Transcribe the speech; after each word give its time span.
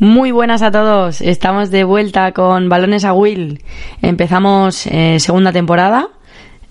Muy 0.00 0.30
buenas 0.30 0.62
a 0.62 0.70
todos, 0.70 1.20
estamos 1.20 1.72
de 1.72 1.82
vuelta 1.82 2.30
con 2.30 2.68
Balones 2.68 3.04
a 3.04 3.12
Will. 3.12 3.64
Empezamos 4.00 4.86
eh, 4.86 5.18
segunda 5.18 5.50
temporada, 5.50 6.06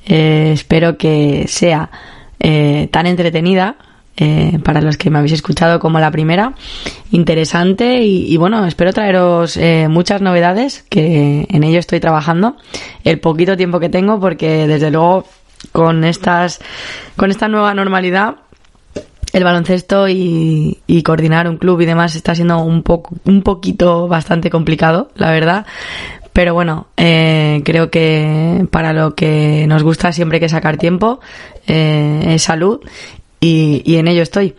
eh, 0.06 0.52
espero 0.54 0.98
que 0.98 1.44
sea 1.50 1.90
eh, 2.40 2.88
tan 2.90 3.06
entretenida 3.06 3.76
para 4.64 4.82
los 4.82 4.98
que 4.98 5.12
me 5.12 5.20
habéis 5.20 5.34
escuchado 5.34 5.80
como 5.80 6.00
la 6.00 6.10
primera, 6.10 6.54
interesante 7.12 8.02
y, 8.02 8.36
bueno, 8.38 8.66
espero 8.66 8.92
traeros 8.92 9.60
muchas 9.90 10.22
novedades 10.22 10.82
que 10.90 11.46
en 11.48 11.64
ello 11.64 11.78
estoy 11.78 12.00
trabajando 12.00 12.56
el 13.04 13.20
poquito 13.20 13.56
tiempo 13.58 13.80
que 13.80 13.90
tengo 13.90 14.20
porque 14.20 14.66
desde 14.66 14.90
luego 14.90 15.26
con 15.72 16.04
estas 16.04 16.60
con 17.16 17.30
esta 17.30 17.48
nueva 17.48 17.76
normalidad 17.76 18.38
el 19.38 19.44
baloncesto 19.44 20.08
y, 20.10 20.78
coordinar 21.06 21.48
un 21.48 21.58
club 21.58 21.80
y 21.82 21.86
demás 21.86 22.16
está 22.16 22.36
siendo 22.36 22.60
un 22.60 22.84
poco 22.84 23.16
un 23.24 23.42
poquito 23.44 24.08
bastante 24.08 24.50
complicado 24.50 25.10
la 25.16 25.32
verdad 25.32 25.66
pero 26.34 26.54
bueno 26.54 26.88
eh, 26.98 27.62
creo 27.64 27.90
que 27.90 28.68
para 28.72 28.92
lo 28.92 29.16
que 29.16 29.66
nos 29.68 29.84
gusta 29.84 30.12
siempre 30.12 30.38
hay 30.38 30.42
que 30.42 30.50
sacar 30.50 30.78
tiempo 30.78 31.22
eh, 31.68 32.24
es 32.28 32.42
salud 32.42 32.82
y, 33.40 33.98
en 33.98 34.08
ello 34.08 34.24
estoy. 34.24 34.56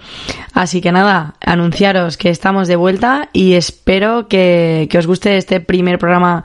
Así 0.52 0.80
que 0.80 0.92
nada, 0.92 1.34
anunciaros 1.40 2.16
que 2.16 2.30
estamos 2.30 2.68
de 2.68 2.76
vuelta 2.76 3.28
y 3.32 3.54
espero 3.54 4.28
que, 4.28 4.88
os 4.96 5.06
guste 5.06 5.36
este 5.36 5.60
primer 5.60 5.98
programa 5.98 6.44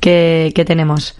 que, 0.00 0.52
que 0.54 0.64
tenemos. 0.64 1.14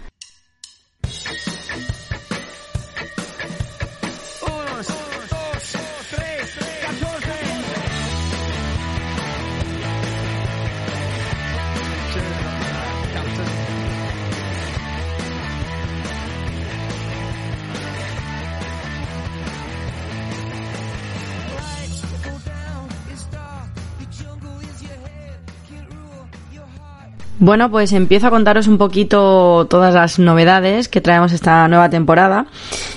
Bueno, 27.45 27.69
pues 27.69 27.93
empiezo 27.93 28.25
a 28.25 28.31
contaros 28.31 28.65
un 28.67 28.79
poquito 28.79 29.67
todas 29.69 29.93
las 29.93 30.17
novedades 30.17 30.89
que 30.89 30.99
traemos 30.99 31.31
esta 31.31 31.67
nueva 31.67 31.91
temporada. 31.91 32.47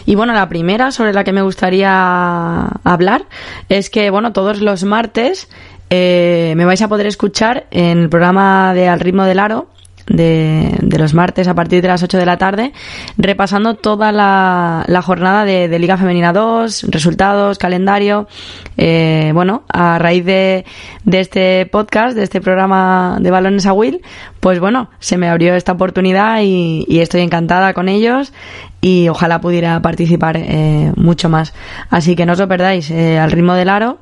Y 0.07 0.15
bueno, 0.15 0.33
la 0.33 0.49
primera 0.49 0.91
sobre 0.91 1.13
la 1.13 1.23
que 1.23 1.35
me 1.35 1.43
gustaría 1.43 2.63
hablar 2.83 3.27
es 3.69 3.91
que, 3.91 4.09
bueno, 4.09 4.33
todos 4.33 4.63
los 4.63 4.85
martes 4.85 5.51
eh, 5.91 6.55
me 6.57 6.65
vais 6.65 6.81
a 6.81 6.89
poder 6.89 7.05
escuchar 7.05 7.67
en 7.71 7.99
el 7.99 8.09
programa 8.09 8.73
de 8.73 8.89
Al 8.89 9.01
ritmo 9.01 9.25
del 9.25 9.39
aro 9.39 9.69
de, 10.09 10.79
los 10.99 11.15
martes 11.15 11.49
a 11.49 11.55
partir 11.55 11.83
de 11.83 11.89
las 11.89 12.03
8 12.03 12.19
de 12.19 12.27
la 12.27 12.39
tarde, 12.39 12.73
repasando 13.17 13.75
toda 13.75 14.13
la, 14.13 15.03
jornada 15.03 15.45
de, 15.45 15.79
Liga 15.79 15.97
Femenina 15.97 16.33
2, 16.33 16.87
resultados, 16.91 17.59
calendario. 17.59 18.29
Eh, 18.77 19.31
bueno, 19.35 19.63
a 19.69 19.99
raíz 19.99 20.25
de, 20.25 20.65
este 21.11 21.67
podcast, 21.67 22.17
de 22.17 22.25
este 22.25 22.41
programa 22.41 23.19
de 23.21 23.31
Balones 23.31 23.67
a 23.67 23.73
Will, 23.73 24.03
pues 24.41 24.61
bueno, 24.61 24.91
se 24.99 25.17
me 25.17 25.29
abrió 25.29 25.55
esta 25.55 25.73
oportunidad 25.73 26.41
y, 26.43 26.99
estoy 26.99 27.21
encantada 27.21 27.75
con 27.75 27.89
ellos 27.89 28.33
y 28.81 29.09
ojalá 29.09 29.41
pudiera 29.41 29.81
participar 29.81 30.37
eh, 30.37 30.93
mucho 30.97 31.29
más. 31.29 31.55
Así 31.91 32.17
que 32.17 32.27
no 32.27 32.33
os 32.33 32.39
lo 32.39 32.49
perdáis, 32.49 32.91
eh, 32.91 33.19
al 33.19 33.31
ritmo 33.31 33.55
del 33.55 33.69
aro, 33.69 33.99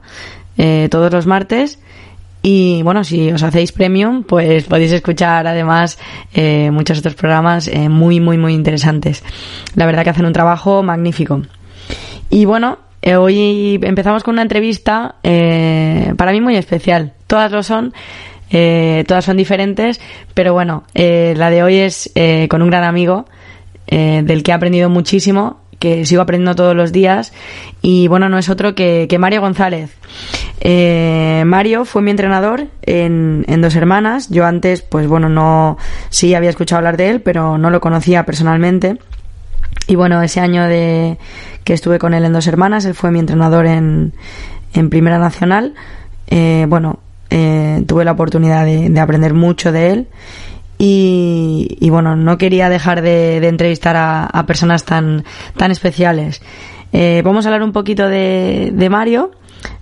todos 0.88 1.12
los 1.12 1.26
martes 1.26 1.78
y 2.48 2.80
bueno, 2.84 3.02
si 3.02 3.32
os 3.32 3.42
hacéis 3.42 3.72
premium, 3.72 4.22
pues 4.22 4.66
podéis 4.66 4.92
escuchar 4.92 5.48
además 5.48 5.98
eh, 6.32 6.70
muchos 6.70 7.00
otros 7.00 7.16
programas 7.16 7.66
eh, 7.66 7.88
muy, 7.88 8.20
muy, 8.20 8.38
muy 8.38 8.54
interesantes. 8.54 9.24
La 9.74 9.84
verdad 9.84 10.04
que 10.04 10.10
hacen 10.10 10.26
un 10.26 10.32
trabajo 10.32 10.80
magnífico. 10.84 11.42
Y 12.30 12.44
bueno, 12.44 12.78
eh, 13.02 13.16
hoy 13.16 13.80
empezamos 13.82 14.22
con 14.22 14.34
una 14.34 14.42
entrevista 14.42 15.16
para 15.22 16.30
mí 16.30 16.40
muy 16.40 16.54
especial. 16.54 17.14
Todas 17.26 17.50
lo 17.50 17.64
son. 17.64 17.92
todas 18.48 19.24
son 19.24 19.36
diferentes, 19.36 20.00
pero 20.32 20.52
bueno, 20.52 20.84
la 20.94 21.50
de 21.50 21.64
hoy 21.64 21.78
es 21.78 22.12
con 22.48 22.62
un 22.62 22.70
gran 22.70 22.84
amigo 22.84 23.26
del 23.88 24.42
que 24.44 24.52
he 24.52 24.54
aprendido 24.54 24.88
muchísimo 24.88 25.65
que 25.78 26.06
sigo 26.06 26.22
aprendiendo 26.22 26.54
todos 26.54 26.74
los 26.74 26.92
días. 26.92 27.32
Y 27.82 28.08
bueno, 28.08 28.28
no 28.28 28.38
es 28.38 28.48
otro 28.48 28.74
que, 28.74 29.14
Mario 29.18 29.40
González. 29.40 29.90
Eh, 30.60 31.42
Mario 31.46 31.84
fue 31.84 32.02
mi 32.02 32.10
entrenador 32.10 32.68
en, 32.82 33.44
Dos 33.60 33.76
Hermanas. 33.76 34.28
Yo 34.30 34.44
antes, 34.46 34.82
pues 34.82 35.06
bueno, 35.06 35.28
no. 35.28 35.78
Sí 36.10 36.34
había 36.34 36.50
escuchado 36.50 36.78
hablar 36.78 36.96
de 36.96 37.10
él, 37.10 37.20
pero 37.20 37.58
no 37.58 37.70
lo 37.70 37.80
conocía 37.80 38.24
personalmente. 38.24 38.98
Y 39.88 39.94
bueno, 39.94 40.20
ese 40.22 40.40
año 40.40 40.64
de 40.64 41.18
que 41.64 41.72
estuve 41.72 41.98
con 41.98 42.14
él 42.14 42.24
en 42.24 42.32
Dos 42.32 42.46
Hermanas, 42.46 42.84
él 42.84 42.94
fue 42.94 43.10
mi 43.10 43.18
entrenador 43.18 43.66
en, 43.66 44.12
en 44.72 44.90
Primera 44.90 45.18
Nacional. 45.18 45.74
Eh, 46.28 46.66
bueno, 46.68 46.98
eh, 47.30 47.84
tuve 47.86 48.04
la 48.04 48.12
oportunidad 48.12 48.64
de 48.64 49.00
aprender 49.00 49.34
mucho 49.34 49.72
de 49.72 49.90
él 49.90 50.08
y, 50.78 51.88
bueno, 51.90 52.16
no 52.16 52.38
quería 52.38 52.68
dejar 52.68 53.02
de, 53.02 53.36
entrevistar 53.46 53.96
a, 53.96 54.44
personas 54.46 54.84
tan, 54.84 55.24
tan 55.56 55.70
especiales. 55.70 56.42
Eh, 56.92 57.22
vamos 57.24 57.44
a 57.44 57.48
hablar 57.48 57.62
un 57.62 57.72
poquito 57.72 58.08
de, 58.08 58.88
Mario, 58.90 59.30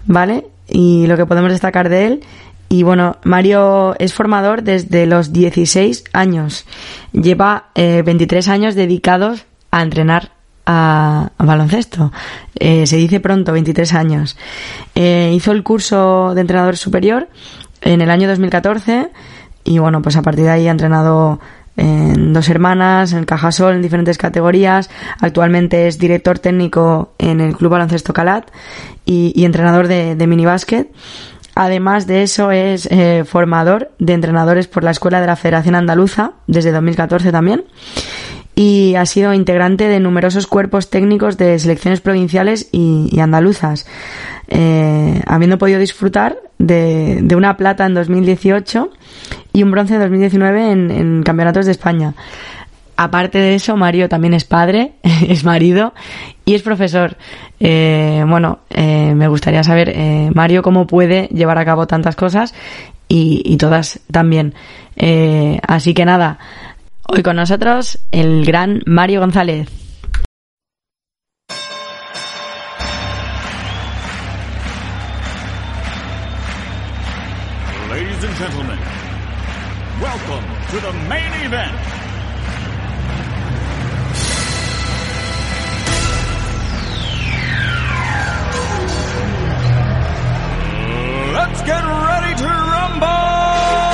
¿vale? 0.06 0.46
Y 0.68 1.06
lo 1.06 1.16
que 1.16 1.26
podemos 1.26 1.50
destacar 1.50 1.88
de 1.88 2.06
él. 2.06 2.20
Y 2.68 2.82
bueno, 2.82 3.18
Mario 3.24 3.94
es 3.98 4.14
formador 4.14 4.62
desde 4.62 5.06
los 5.06 5.32
16 5.32 6.04
años. 6.12 6.66
Lleva 7.12 7.70
23 7.74 8.46
eh, 8.46 8.50
años 8.50 8.74
dedicados 8.74 9.44
a 9.70 9.82
entrenar 9.82 10.30
a, 10.66 11.30
baloncesto. 11.38 12.10
Eh, 12.58 12.86
se 12.86 12.96
dice 12.96 13.20
pronto, 13.20 13.52
23 13.52 13.94
años. 13.94 14.36
hizo 14.94 15.52
el 15.52 15.62
curso 15.62 16.34
de 16.34 16.40
entrenador 16.40 16.76
superior 16.76 17.28
en 17.82 18.00
el 18.00 18.10
año 18.10 18.28
2014 18.28 19.10
y 19.64 19.78
bueno, 19.78 20.02
pues 20.02 20.16
a 20.16 20.22
partir 20.22 20.44
de 20.44 20.50
ahí 20.50 20.68
ha 20.68 20.70
entrenado 20.70 21.40
en 21.76 22.32
dos 22.32 22.48
hermanas, 22.48 23.12
en 23.12 23.24
Cajasol, 23.24 23.74
en 23.74 23.82
diferentes 23.82 24.18
categorías. 24.18 24.90
Actualmente 25.20 25.88
es 25.88 25.98
director 25.98 26.38
técnico 26.38 27.14
en 27.18 27.40
el 27.40 27.56
Club 27.56 27.72
Baloncesto 27.72 28.12
Calat 28.12 28.50
y, 29.04 29.44
entrenador 29.44 29.88
de, 29.88 30.14
de 30.14 30.26
minibásquet. 30.26 30.92
Además 31.56 32.06
de 32.06 32.22
eso 32.22 32.50
es 32.50 32.86
eh, 32.90 33.24
formador 33.24 33.92
de 33.98 34.12
entrenadores 34.12 34.66
por 34.66 34.82
la 34.82 34.90
Escuela 34.90 35.20
de 35.20 35.26
la 35.26 35.36
Federación 35.36 35.76
Andaluza 35.76 36.32
desde 36.46 36.72
2014 36.72 37.30
también 37.30 37.64
y 38.56 38.94
ha 38.94 39.06
sido 39.06 39.34
integrante 39.34 39.88
de 39.88 40.00
numerosos 40.00 40.46
cuerpos 40.46 40.90
técnicos 40.90 41.36
de 41.36 41.58
selecciones 41.58 42.00
provinciales 42.00 42.68
y, 42.72 43.18
andaluzas, 43.18 43.86
eh, 44.48 45.22
habiendo 45.26 45.58
podido 45.58 45.80
disfrutar 45.80 46.38
de, 46.58 47.26
una 47.36 47.56
plata 47.56 47.86
en 47.86 47.94
2018 47.94 48.90
y 49.54 49.62
un 49.62 49.70
bronce 49.70 49.94
en 49.94 50.00
2019 50.00 50.70
en, 50.70 50.90
en 50.90 51.22
campeonatos 51.22 51.64
de 51.64 51.72
España. 51.72 52.12
Aparte 52.96 53.38
de 53.38 53.54
eso, 53.54 53.76
Mario 53.76 54.10
también 54.10 54.34
es 54.34 54.44
padre, 54.44 54.92
es 55.02 55.44
marido 55.44 55.94
y 56.44 56.54
es 56.54 56.60
profesor. 56.60 57.16
Eh, 57.58 58.22
bueno, 58.28 58.58
eh, 58.68 59.14
me 59.14 59.28
gustaría 59.28 59.64
saber, 59.64 59.88
eh, 59.88 60.30
Mario, 60.34 60.62
cómo 60.62 60.86
puede 60.86 61.28
llevar 61.28 61.56
a 61.56 61.64
cabo 61.64 61.86
tantas 61.86 62.16
cosas 62.16 62.54
y, 63.08 63.40
y 63.46 63.56
todas 63.56 64.00
también. 64.12 64.52
Eh, 64.96 65.58
así 65.66 65.94
que 65.94 66.04
nada, 66.04 66.38
Hoy 67.06 67.22
con 67.22 67.36
nosotros 67.36 67.98
el 68.12 68.46
gran 68.46 68.82
Mario 68.86 69.20
González. 69.20 69.68
Ladies 77.90 78.24
and 78.24 78.36
gentlemen, 78.36 78.78
welcome 80.00 80.44
to 80.70 80.80
the 80.80 80.92
main 81.08 81.32
event. 81.44 81.72
Let's 91.32 91.62
get 91.62 91.84
ready 91.84 92.34
to 92.36 92.44
rumble! 92.44 93.93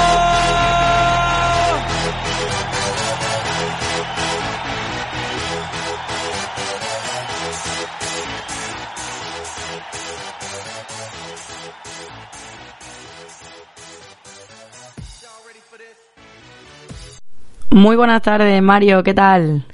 Muy 17.72 17.94
buenas 17.94 18.20
tardes, 18.22 18.60
Mario, 18.60 19.04
¿qué 19.04 19.14
tal? 19.14 19.64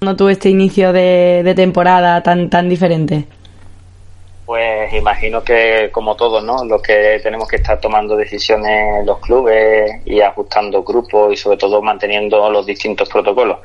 ¿No 0.00 0.16
tuvo 0.16 0.30
este 0.30 0.48
inicio 0.48 0.92
de, 0.92 1.42
de 1.44 1.54
temporada 1.54 2.20
tan, 2.24 2.50
tan 2.50 2.68
diferente? 2.68 3.26
Pues 4.44 4.92
imagino 4.92 5.44
que 5.44 5.90
como 5.92 6.16
todos, 6.16 6.42
¿no? 6.42 6.64
Los 6.64 6.82
que 6.82 7.20
tenemos 7.22 7.46
que 7.46 7.56
estar 7.56 7.80
tomando 7.80 8.16
decisiones 8.16 8.98
en 8.98 9.06
los 9.06 9.20
clubes 9.20 10.02
y 10.04 10.20
ajustando 10.22 10.82
grupos 10.82 11.32
y 11.32 11.36
sobre 11.36 11.56
todo 11.56 11.80
manteniendo 11.80 12.50
los 12.50 12.66
distintos 12.66 13.08
protocolos. 13.08 13.58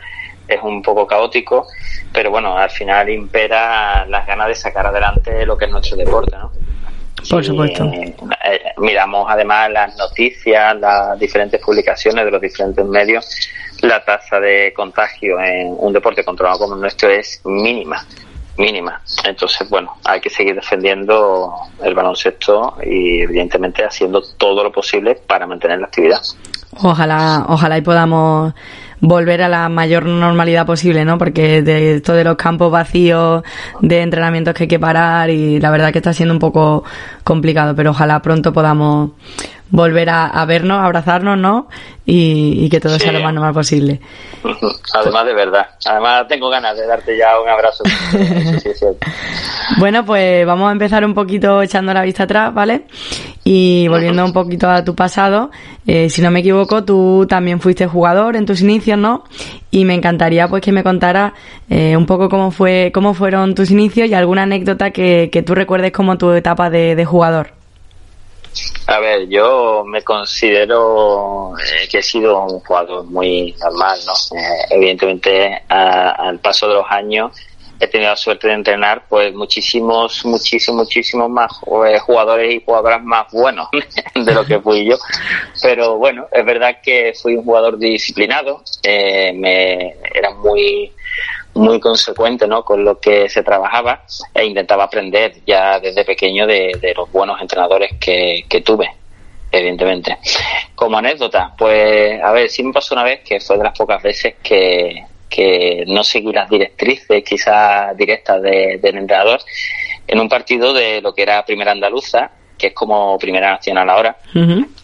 Es 0.48 0.62
un 0.62 0.84
poco 0.84 1.08
caótico, 1.08 1.66
pero 2.14 2.30
bueno, 2.30 2.56
al 2.56 2.70
final 2.70 3.10
impera 3.10 4.06
las 4.06 4.28
ganas 4.28 4.48
de 4.48 4.56
sacar 4.56 4.86
adelante 4.86 5.44
lo 5.48 5.58
que 5.58 5.66
es 5.66 5.72
nuestro 5.72 5.98
deporte, 5.98 6.38
¿no? 6.38 6.52
Por 7.30 7.44
supuesto. 7.44 7.86
Eh, 7.86 8.16
miramos 8.78 9.28
además 9.30 9.72
las 9.72 9.98
noticias, 9.98 10.80
las 10.80 11.20
diferentes 11.20 11.62
publicaciones 11.62 12.26
de 12.26 12.32
los 12.32 12.42
diferentes 12.42 12.86
medios. 12.86 13.50
La 13.82 14.04
tasa 14.04 14.40
de 14.40 14.74
contagio 14.76 15.40
en 15.40 15.76
un 15.78 15.94
deporte 15.94 16.24
controlado 16.24 16.60
como 16.60 16.76
el 16.76 16.82
nuestro 16.82 17.10
es 17.10 17.42
mínima 17.46 18.06
mínima. 18.60 19.02
Entonces, 19.24 19.68
bueno, 19.70 19.96
hay 20.04 20.20
que 20.20 20.30
seguir 20.30 20.54
defendiendo 20.54 21.54
el 21.82 21.96
baloncesto 21.96 22.76
y 22.84 23.22
evidentemente 23.22 23.84
haciendo 23.84 24.22
todo 24.38 24.64
lo 24.64 24.72
posible 24.72 25.16
para 25.16 25.48
mantener 25.48 25.80
la 25.80 25.88
actividad. 25.88 26.22
Ojalá, 26.84 27.46
ojalá 27.48 27.78
y 27.78 27.82
podamos 27.82 28.54
volver 29.02 29.42
a 29.42 29.50
la 29.50 29.70
mayor 29.70 30.06
normalidad 30.06 30.66
posible, 30.66 31.06
¿no? 31.06 31.18
Porque 31.18 31.62
de 31.62 31.96
esto 31.96 32.14
de 32.14 32.24
los 32.24 32.36
campos 32.36 32.72
vacíos, 32.72 33.44
de 33.82 34.02
entrenamientos 34.02 34.54
que 34.54 34.64
hay 34.64 34.68
que 34.68 34.80
parar 34.80 35.30
y 35.30 35.60
la 35.60 35.72
verdad 35.72 35.92
que 35.92 36.00
está 36.00 36.14
siendo 36.14 36.34
un 36.34 36.40
poco 36.40 36.84
complicado, 37.24 37.76
pero 37.76 37.92
ojalá 37.92 38.22
pronto 38.22 38.54
podamos 38.54 39.12
volver 39.72 40.10
a, 40.10 40.46
vernos, 40.46 40.80
abrazarnos, 40.80 41.38
¿no? 41.38 41.68
Y, 42.06 42.68
que 42.70 42.80
todo 42.80 42.98
sea 42.98 43.12
lo 43.12 43.22
más 43.22 43.34
normal 43.34 43.54
posible. 43.54 44.00
Además 44.94 45.26
de 45.26 45.34
verdad. 45.34 45.68
Además 45.86 46.28
tengo 46.28 46.50
ganas 46.50 46.76
de 46.76 46.88
darte 46.88 47.16
ya 47.16 47.40
un 47.40 47.48
abrazo. 47.48 47.84
bueno, 49.78 50.04
pues 50.06 50.46
vamos 50.46 50.70
a 50.70 50.72
empezar 50.72 51.06
un 51.06 51.14
poquito 51.14 51.62
echando 51.62 51.94
la 51.94 52.02
vista 52.02 52.24
atrás, 52.24 52.54
¿vale? 52.54 52.86
Y 53.44 53.88
volviendo 53.90 54.26
un 54.26 54.34
poquito 54.34 54.70
a 54.70 54.84
tu 54.84 54.96
pasado, 54.96 55.52
eh, 55.86 56.10
si 56.10 56.22
no 56.22 56.32
me 56.32 56.40
equivoco, 56.40 56.84
tú 56.84 57.28
también 57.30 57.60
fuiste 57.60 57.86
jugador 57.86 58.36
en 58.36 58.46
tus 58.46 58.62
inicios, 58.62 58.98
¿no? 58.98 59.24
Y 59.70 59.86
me 59.86 59.94
encantaría 59.94 60.48
pues 60.48 60.64
que 60.64 60.72
me 60.72 60.84
contara 60.84 61.36
eh, 61.70 61.96
un 61.96 62.08
poco 62.08 62.28
cómo 62.28 62.50
fue, 62.50 62.92
cómo 62.92 63.14
fueron 63.14 63.54
tus 63.54 63.70
inicios 63.70 64.10
y 64.10 64.16
alguna 64.16 64.44
anécdota 64.44 64.90
que, 64.90 65.30
que 65.32 65.44
tú 65.44 65.54
recuerdes 65.54 65.92
como 65.92 66.18
tu 66.18 66.32
etapa 66.32 66.72
de 66.72 67.06
jugador. 67.06 67.59
A 68.88 69.00
ver, 69.00 69.28
yo 69.30 69.84
me 69.86 70.02
considero 70.02 71.54
eh, 71.58 71.88
que 71.88 72.00
he 72.00 72.04
sido 72.04 72.44
un 72.44 72.60
jugador 72.60 73.06
muy 73.06 73.56
normal, 73.60 74.00
¿no? 74.06 74.14
Eh, 74.38 74.66
evidentemente, 74.72 75.62
al 75.68 76.40
paso 76.40 76.68
de 76.68 76.74
los 76.76 76.86
años 76.90 77.32
he 77.80 77.88
tenido 77.88 78.10
la 78.10 78.18
suerte 78.18 78.48
de 78.48 78.56
entrenar 78.56 79.06
pues 79.08 79.34
muchísimos, 79.34 80.26
muchísimos, 80.26 80.86
muchísimos 80.86 81.30
más 81.30 81.52
eh, 81.88 82.00
jugadores 82.00 82.54
y 82.54 82.64
jugadoras 82.66 83.02
más 83.04 83.32
buenos 83.32 83.70
de 84.16 84.34
lo 84.34 84.44
que 84.44 84.60
fui 84.60 84.90
yo. 84.90 84.98
Pero 85.62 85.98
bueno, 85.98 86.28
es 86.32 86.44
verdad 86.44 86.78
que 86.84 87.14
fui 87.22 87.36
un 87.36 87.46
jugador 87.46 87.78
disciplinado, 87.78 88.64
me 88.84 89.96
era 90.14 90.32
muy 90.32 90.92
muy 91.54 91.80
consecuente 91.80 92.48
¿no? 92.48 92.64
con 92.64 92.84
lo 92.84 93.00
que 93.00 93.30
se 93.30 93.44
trabajaba 93.44 94.04
e 94.34 94.46
intentaba 94.46 94.86
aprender 94.86 95.36
ya 95.46 95.80
desde 95.80 96.06
pequeño 96.06 96.48
de, 96.48 96.94
los 96.96 97.12
buenos 97.12 97.42
entrenadores 97.42 97.94
que, 98.00 98.64
tuve 98.66 98.90
evidentemente. 99.52 100.18
Como 100.76 100.98
anécdota, 100.98 101.54
pues, 101.58 102.22
a 102.22 102.32
ver, 102.32 102.50
sí 102.50 102.64
me 102.64 102.72
pasó 102.72 102.94
una 102.94 103.04
vez 103.04 103.22
que 103.22 103.40
fue 103.40 103.58
de 103.58 103.64
las 103.64 103.78
pocas 103.78 104.02
veces 104.02 104.36
que, 104.44 105.06
que 105.30 105.86
no 105.88 106.04
seguí 106.04 106.32
las 106.32 106.50
directrices 106.50 107.24
quizás 107.24 107.96
directas 107.98 108.42
del 108.42 108.98
entrenador 108.98 109.40
en 110.08 110.20
un 110.20 110.30
partido 110.30 110.74
de 110.74 111.02
lo 111.02 111.14
que 111.14 111.24
era 111.24 111.46
Primera 111.46 111.72
Andaluza 111.72 112.32
que 112.60 112.68
es 112.68 112.74
como 112.74 113.18
primera 113.18 113.52
nacional 113.52 113.90
ahora. 113.90 114.18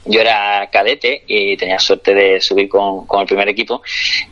Yo 0.07 0.21
era 0.21 0.69
cadete 0.71 1.23
y 1.27 1.57
tenía 1.57 1.79
suerte 1.79 2.13
de 2.13 2.39
subir 2.39 2.69
con, 2.69 3.05
el 3.19 3.25
primer 3.25 3.49
equipo. 3.49 3.81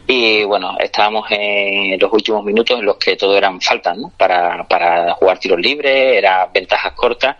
Y 0.07 0.43
bueno, 0.43 0.77
estábamos 0.79 1.25
en 1.31 1.99
los 1.99 2.13
últimos 2.13 2.43
minutos 2.43 2.79
en 2.79 2.85
los 2.85 2.97
que 2.97 3.15
todo 3.15 3.35
eran 3.37 3.59
faltas, 3.59 3.97
¿no? 3.97 4.11
Para, 4.15 4.63
para 4.65 5.13
jugar 5.13 5.39
tiros 5.39 5.59
libres, 5.59 6.17
eran 6.17 6.49
ventajas 6.53 6.93
cortas. 6.93 7.37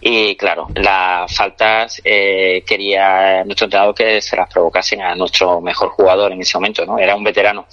Y 0.00 0.36
claro, 0.36 0.68
las 0.76 1.34
faltas 1.36 2.00
eh, 2.04 2.62
quería 2.66 3.44
nuestro 3.44 3.66
entrenador 3.66 3.94
que 3.94 4.20
se 4.20 4.36
las 4.36 4.48
provocasen 4.48 5.02
a 5.02 5.14
nuestro 5.14 5.60
mejor 5.60 5.90
jugador 5.90 6.32
en 6.32 6.40
ese 6.40 6.56
momento, 6.56 6.86
¿no? 6.86 6.98
Era 6.98 7.16
un 7.16 7.24
veterano. 7.24 7.66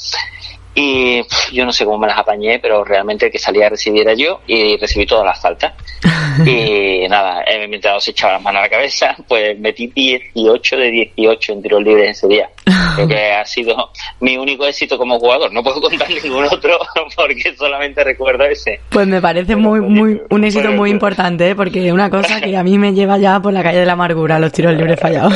Y 0.76 1.22
yo 1.52 1.66
no 1.66 1.74
sé 1.74 1.84
cómo 1.84 1.98
me 1.98 2.08
las 2.08 2.20
apañé, 2.20 2.60
pero 2.60 2.84
realmente 2.84 3.26
el 3.26 3.32
que 3.32 3.40
salía 3.40 3.68
a 3.68 3.70
recibir 3.70 4.02
era 4.02 4.14
yo 4.14 4.42
y 4.48 4.78
recibí 4.78 5.06
todas 5.06 5.26
las 5.26 5.42
faltas. 5.42 5.74
y 6.46 7.08
nada, 7.08 7.44
eh, 7.44 7.68
mientras 7.68 8.04
se 8.04 8.12
echaba 8.12 8.34
las 8.34 8.42
manos 8.42 8.60
a 8.60 8.64
la 8.64 8.70
cabeza, 8.70 9.16
pues 9.28 9.60
metí 9.60 9.88
18 9.88 10.78
de 10.78 10.92
18 10.92 11.54
en 11.54 11.62
tiros 11.62 11.84
libres 11.84 12.18
ese 12.18 12.28
día. 12.28 12.50
Creo 12.96 13.08
que 13.08 13.32
ha 13.32 13.46
sido 13.46 13.92
mi 14.20 14.38
único 14.38 14.66
éxito 14.66 14.98
como 14.98 15.20
jugador. 15.20 15.52
No 15.52 15.64
puedo 15.64 15.82
contar 15.82 16.10
ningún 16.24 16.46
otro 16.46 16.80
porque 17.16 17.56
solamente 17.58 18.04
recuerdo 18.04 18.46
ese. 18.46 18.80
Pues 18.90 19.08
me 19.08 19.22
parece 19.22 19.56
muy, 19.56 19.82
muy, 19.82 20.22
un 20.30 20.44
éxito 20.44 20.72
muy 20.72 20.92
importante, 20.92 21.50
¿eh? 21.50 21.56
porque 21.56 21.88
es 21.88 21.92
una 21.92 22.10
cosa 22.10 22.40
que 22.42 22.56
a 22.56 22.64
mí 22.64 22.78
me 22.78 22.94
lleva 22.94 23.18
ya 23.18 23.40
por 23.40 23.54
la 23.54 23.64
calle 23.64 23.80
de 23.80 23.86
la 23.86 23.94
amargura, 23.94 24.40
los 24.40 24.52
tiros 24.52 24.74
libres 24.76 25.00
fallados. 25.00 25.34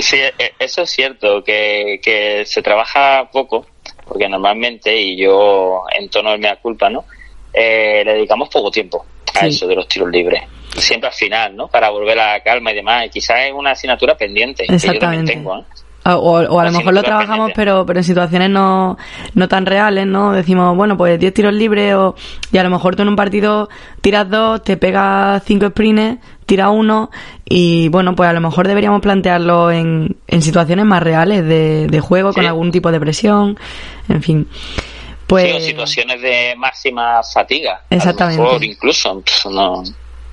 sí, 0.00 0.16
e, 0.16 0.52
eso 0.58 0.82
es 0.82 0.90
cierto, 0.90 1.42
que, 1.42 2.00
que 2.02 2.44
se 2.46 2.62
trabaja 2.62 3.28
poco 3.32 3.66
porque 4.10 4.28
normalmente, 4.28 5.00
y 5.00 5.16
yo 5.16 5.84
en 5.96 6.08
tono 6.08 6.32
de 6.32 6.38
mea 6.38 6.56
culpa, 6.56 6.90
¿no? 6.90 7.04
Eh, 7.52 8.02
le 8.04 8.14
dedicamos 8.14 8.48
poco 8.48 8.68
tiempo 8.68 9.06
a 9.40 9.46
eso 9.46 9.68
de 9.68 9.76
los 9.76 9.86
tiros 9.86 10.10
libres. 10.10 10.42
Siempre 10.76 11.08
al 11.08 11.14
final, 11.14 11.54
¿no? 11.54 11.68
Para 11.68 11.90
volver 11.90 12.18
a 12.18 12.32
la 12.32 12.40
calma 12.40 12.72
y 12.72 12.74
demás. 12.74 13.06
Y 13.06 13.10
quizás 13.10 13.46
es 13.46 13.52
una 13.52 13.70
asignatura 13.70 14.16
pendiente 14.16 14.66
que 14.66 14.76
yo 14.76 14.98
también 14.98 15.24
tengo, 15.24 15.58
¿eh? 15.58 15.62
O, 16.02 16.38
a 16.58 16.64
lo 16.64 16.72
mejor 16.72 16.94
lo 16.94 17.02
trabajamos, 17.02 17.52
pero, 17.54 17.84
pero 17.86 18.00
en 18.00 18.04
situaciones 18.04 18.48
no, 18.50 18.96
no 19.34 19.48
tan 19.48 19.66
reales, 19.66 20.06
¿no? 20.06 20.32
Decimos, 20.32 20.74
bueno, 20.74 20.96
pues 20.96 21.20
10 21.20 21.34
tiros 21.34 21.52
libres 21.52 21.94
o, 21.94 22.16
y 22.50 22.58
a 22.58 22.64
lo 22.64 22.70
mejor 22.70 22.96
tú 22.96 23.02
en 23.02 23.08
un 23.08 23.16
partido 23.16 23.68
tiras 24.00 24.28
dos, 24.28 24.64
te 24.64 24.78
pegas 24.78 25.42
cinco 25.44 25.68
sprints, 25.68 26.18
tiras 26.50 26.70
uno 26.72 27.10
y 27.44 27.88
bueno, 27.90 28.16
pues 28.16 28.28
a 28.28 28.32
lo 28.32 28.40
mejor 28.40 28.66
deberíamos 28.66 29.00
plantearlo 29.00 29.70
en, 29.70 30.16
en 30.26 30.42
situaciones 30.42 30.84
más 30.84 31.00
reales 31.00 31.44
de, 31.46 31.86
de 31.86 32.00
juego, 32.00 32.32
con 32.32 32.44
algún 32.44 32.72
tipo 32.72 32.90
de 32.90 32.98
presión, 32.98 33.56
en 34.08 34.20
fin. 34.20 34.48
Pues... 35.28 35.62
Sí, 35.62 35.70
situaciones 35.70 36.20
de 36.20 36.56
máxima 36.56 37.22
fatiga. 37.22 37.82
Exactamente. 37.88 38.42
A 38.42 38.44
lo 38.44 38.50
mejor 38.50 38.64
incluso, 38.64 39.22
no... 39.52 39.84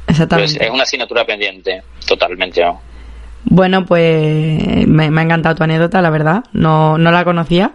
Exactamente. 0.08 0.56
Pues 0.58 0.68
es 0.68 0.74
una 0.74 0.84
asignatura 0.84 1.24
pendiente, 1.24 1.84
totalmente. 2.08 2.64
¿no? 2.64 2.82
Bueno, 3.44 3.86
pues 3.86 4.88
me, 4.88 5.04
ha 5.04 5.22
encantado 5.22 5.54
tu 5.54 5.64
anécdota, 5.64 6.02
la 6.02 6.10
verdad. 6.10 6.46
No, 6.52 6.98
no 6.98 7.12
la 7.12 7.24
conocía. 7.26 7.74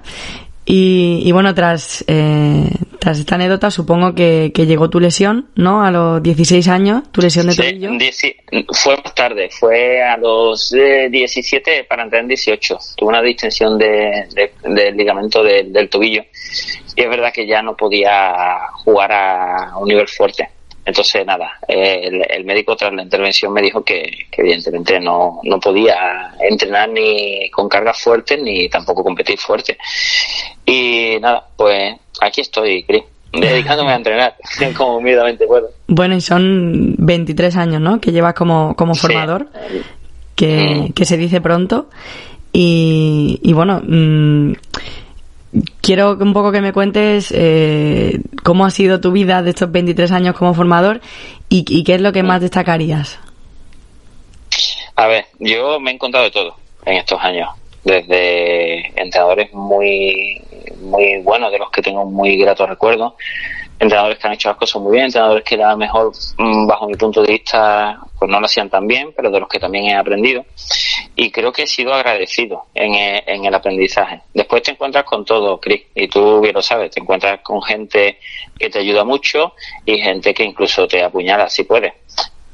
Y, 0.64 1.30
bueno, 1.32 1.54
tras, 1.54 2.04
eh, 2.06 2.68
tras 3.00 3.18
esta 3.18 3.34
anécdota, 3.34 3.70
supongo 3.70 4.14
que, 4.14 4.52
llegó 4.54 4.88
tu 4.88 5.00
lesión, 5.00 5.48
¿no? 5.56 5.84
A 5.84 5.90
los 5.90 6.22
16 6.22 6.68
años, 6.68 7.02
tu 7.10 7.20
lesión 7.20 7.48
de 7.48 7.56
tobillo. 7.56 7.90
Sí, 8.12 8.34
fue 8.72 8.96
más 9.02 9.14
tarde, 9.14 9.50
fue 9.50 10.02
a 10.02 10.16
los 10.16 10.70
17 10.70 11.78
eh, 11.78 11.84
para 11.84 12.04
entrar 12.04 12.22
en 12.22 12.28
18. 12.28 12.78
Tuve 12.96 13.08
una 13.08 13.22
distensión 13.22 13.76
de, 13.76 14.28
del 14.62 14.96
ligamento 14.96 15.42
del 15.42 15.88
tobillo. 15.88 16.22
Y 16.94 17.02
es 17.02 17.08
verdad 17.08 17.32
que 17.32 17.46
ya 17.46 17.60
no 17.60 17.76
podía 17.76 18.60
jugar 18.84 19.12
a 19.12 19.76
un 19.78 19.88
nivel 19.88 20.06
fuerte. 20.06 20.48
Entonces, 20.84 21.24
nada, 21.24 21.58
el, 21.68 22.44
médico 22.44 22.74
tras 22.74 22.92
la 22.92 23.02
intervención 23.02 23.52
me 23.52 23.62
dijo 23.62 23.84
que, 23.84 24.26
evidentemente 24.32 24.98
no, 24.98 25.40
no 25.44 25.60
podía 25.60 26.34
entrenar 26.40 26.88
ni 26.88 27.48
con 27.50 27.68
cargas 27.68 28.00
fuertes 28.00 28.40
ni 28.42 28.68
tampoco 28.68 29.04
competir 29.04 29.38
fuerte. 29.38 29.78
Y 30.66 31.18
nada, 31.20 31.46
pues 31.56 31.94
aquí 32.20 32.40
estoy, 32.40 32.82
Chris, 32.82 33.04
dedicándome 33.32 33.92
a 33.92 33.96
entrenar 33.96 34.34
como 34.76 34.96
humildemente 34.96 35.46
puedo. 35.46 35.70
Bueno, 35.86 36.16
y 36.16 36.20
son 36.20 36.96
23 36.98 37.56
años, 37.56 37.80
¿no? 37.80 38.00
Que 38.00 38.10
llevas 38.10 38.34
como, 38.34 38.74
como 38.74 38.96
formador, 38.96 39.48
que, 40.34 40.88
mm. 40.88 40.92
que 40.94 41.04
se 41.04 41.16
dice 41.16 41.40
pronto. 41.40 41.90
Y, 42.52 43.38
y 43.42 43.52
bueno, 43.52 43.80
mmm, 43.86 44.52
quiero 45.80 46.12
un 46.12 46.32
poco 46.32 46.52
que 46.52 46.60
me 46.60 46.72
cuentes 46.72 47.32
eh, 47.36 48.20
cómo 48.42 48.64
ha 48.64 48.70
sido 48.70 49.00
tu 49.00 49.12
vida 49.12 49.42
de 49.42 49.50
estos 49.50 49.70
23 49.70 50.10
años 50.12 50.36
como 50.36 50.54
formador 50.54 51.00
y, 51.48 51.84
qué 51.84 51.94
es 51.94 52.00
lo 52.00 52.12
que 52.12 52.22
más 52.22 52.40
destacarías. 52.40 53.20
A 54.96 55.06
ver, 55.06 55.26
yo 55.38 55.78
me 55.80 55.90
he 55.90 55.94
encontrado 55.94 56.24
de 56.24 56.30
todo 56.30 56.56
en 56.86 56.96
estos 56.96 57.20
años, 57.22 57.48
desde 57.84 58.88
entrenadores 59.00 59.52
muy 59.52 60.40
muy 60.80 61.18
buenos, 61.22 61.52
de 61.52 61.58
los 61.58 61.70
que 61.70 61.82
tengo 61.82 62.04
muy 62.04 62.36
gratos 62.36 62.68
recuerdos, 62.68 63.14
entrenadores 63.82 64.18
que 64.18 64.26
han 64.28 64.34
hecho 64.34 64.48
las 64.48 64.58
cosas 64.58 64.80
muy 64.80 64.92
bien, 64.92 65.06
entrenadores 65.06 65.44
que 65.44 65.60
a 65.60 65.76
mejor, 65.76 66.12
mm, 66.38 66.66
bajo 66.68 66.86
mi 66.86 66.94
punto 66.94 67.20
de 67.22 67.32
vista, 67.32 67.98
pues 68.16 68.30
no 68.30 68.38
lo 68.38 68.46
hacían 68.46 68.70
tan 68.70 68.86
bien, 68.86 69.12
pero 69.14 69.28
de 69.30 69.40
los 69.40 69.48
que 69.48 69.58
también 69.58 69.86
he 69.86 69.94
aprendido. 69.94 70.44
y 71.14 71.30
creo 71.30 71.52
que 71.52 71.64
he 71.64 71.66
sido 71.66 71.92
agradecido 71.92 72.66
en, 72.74 72.94
en 72.94 73.44
el 73.44 73.54
aprendizaje. 73.54 74.22
Después 74.32 74.62
te 74.62 74.70
encuentras 74.70 75.04
con 75.04 75.24
todo, 75.24 75.60
Chris, 75.60 75.82
y 75.94 76.08
tú 76.08 76.40
bien 76.40 76.54
lo 76.54 76.62
sabes, 76.62 76.90
te 76.90 77.00
encuentras 77.00 77.40
con 77.42 77.60
gente 77.62 78.18
que 78.58 78.70
te 78.70 78.78
ayuda 78.78 79.04
mucho 79.04 79.54
y 79.84 79.98
gente 79.98 80.32
que 80.32 80.44
incluso 80.44 80.86
te 80.86 81.02
apuñala 81.02 81.48
si 81.48 81.64
puede. 81.64 81.94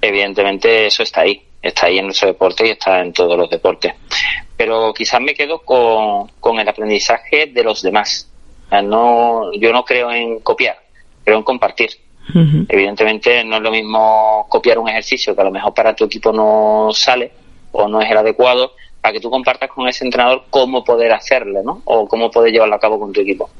Evidentemente 0.00 0.87
eso 0.87 1.02
está 1.02 1.20
ahí, 1.23 1.40
está 1.62 1.87
ahí 1.87 1.99
en 1.99 2.06
nuestro 2.06 2.28
deporte 2.28 2.66
y 2.66 2.70
está 2.70 3.00
en 3.00 3.12
todos 3.12 3.37
los 3.37 3.49
deportes. 3.50 3.92
Pero 4.56 4.92
quizás 4.92 5.20
me 5.20 5.35
quedo 5.35 5.61
con, 5.61 6.28
con 6.40 6.58
el 6.58 6.68
aprendizaje 6.68 7.47
de 7.47 7.62
los 7.62 7.82
demás. 7.82 8.28
No, 8.70 9.52
yo 9.54 9.73
no 9.73 9.85
creo 9.85 10.11
en 10.11 10.40
copiar, 10.40 10.78
creo 11.28 11.38
en 11.38 11.44
compartir. 11.44 11.90
Evidentemente 12.68 13.44
no 13.44 13.56
es 13.56 13.62
lo 13.62 13.70
mismo 13.70 14.47
copiar 14.49 14.78
un 14.78 14.88
ejercicio 14.88 15.35
que 15.35 15.40
a 15.42 15.44
lo 15.44 15.50
mejor 15.50 15.75
para 15.75 15.94
tu 15.94 16.04
equipo 16.04 16.32
no 16.32 16.90
sale 16.92 17.32
o 17.73 17.87
no 17.87 18.00
es 18.00 18.11
el 18.11 18.16
adecuado, 18.16 18.73
para 19.00 19.12
que 19.12 19.20
tú 19.20 19.30
compartas 19.30 19.70
con 19.70 19.87
ese 19.88 20.04
entrenador 20.04 20.44
cómo 20.49 20.85
poder 20.85 21.12
hacerlo, 21.12 21.62
¿no? 21.62 21.82
O 21.85 22.08
cómo 22.08 22.30
poder 22.30 22.52
llevarlo 22.52 22.75
a 22.75 22.80
cabo 22.80 22.99
con 22.99 23.12
tu 23.12 23.20
equipo. 23.20 23.50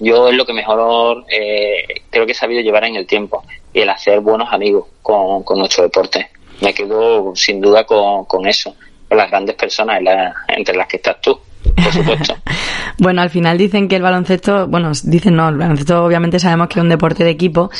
Yo 0.00 0.28
es 0.28 0.34
lo 0.34 0.44
que 0.44 0.52
mejor 0.52 1.24
eh, 1.30 1.84
creo 2.10 2.26
que 2.26 2.32
he 2.32 2.34
sabido 2.34 2.60
llevar 2.60 2.84
en 2.84 2.96
el 2.96 3.06
tiempo 3.06 3.44
y 3.72 3.80
el 3.80 3.88
hacer 3.88 4.20
buenos 4.20 4.52
amigos 4.52 4.86
con, 5.02 5.44
nuestro 5.56 5.84
deporte. 5.84 6.30
Me 6.60 6.74
quedo 6.74 7.36
sin 7.36 7.60
duda 7.60 7.84
con, 7.84 8.24
con 8.24 8.46
eso, 8.46 8.74
con 9.08 9.18
las 9.18 9.30
grandes 9.30 9.54
personas 9.54 10.00
entre 10.48 10.76
las 10.76 10.88
que 10.88 10.96
estás 10.96 11.20
tú 11.20 11.40
bueno, 12.98 13.22
al 13.22 13.30
final 13.30 13.58
dicen 13.58 13.88
que 13.88 13.96
el 13.96 14.02
baloncesto, 14.02 14.66
bueno, 14.68 14.92
dicen 15.04 15.36
no, 15.36 15.48
el 15.48 15.56
baloncesto 15.56 16.04
obviamente 16.04 16.38
sabemos 16.38 16.68
que 16.68 16.78
es 16.78 16.82
un 16.82 16.88
deporte 16.88 17.24
de 17.24 17.30
equipo 17.30 17.70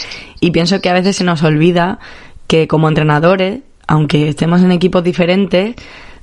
y 0.41 0.50
pienso 0.50 0.81
que 0.81 0.91
a 0.91 0.95
veces 0.95 1.17
se 1.17 1.25
nos 1.25 1.43
olvida 1.43 1.99
que 2.47 2.69
como 2.69 2.88
entrenadores, 2.88 3.61
aunque 3.87 4.29
estemos 4.29 4.62
en 4.62 4.73
equipos 4.73 5.03
diferentes, 5.03 5.75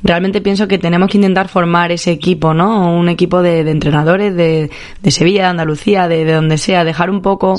realmente 0.03 0.41
pienso 0.41 0.67
que 0.67 0.77
tenemos 0.77 1.09
que 1.09 1.17
intentar 1.17 1.47
formar 1.47 1.91
ese 1.91 2.11
equipo, 2.11 2.53
¿no? 2.53 2.93
Un 2.93 3.09
equipo 3.09 3.41
de, 3.41 3.61
entrenadores 3.61 4.35
de, 4.35 4.69
de, 5.01 5.11
Sevilla, 5.11 5.43
de 5.43 5.47
Andalucía, 5.47 6.07
de, 6.07 6.25
de, 6.25 6.33
donde 6.33 6.57
sea, 6.57 6.83
dejar 6.83 7.09
un 7.09 7.21
poco 7.21 7.55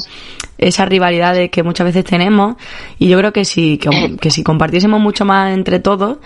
esas 0.59 0.89
rivalidades 0.89 1.51
que 1.51 1.63
muchas 1.63 1.87
veces 1.87 2.05
tenemos 2.05 2.57
y 2.99 3.09
yo 3.09 3.19
creo 3.19 3.33
que 3.33 3.45
si, 3.45 3.79
que, 3.79 4.17
que 4.21 4.31
si 4.31 4.43
compartiésemos 4.45 5.01
mucho 5.01 5.25
más 5.25 5.53
entre 5.53 5.81
todos, 5.81 6.19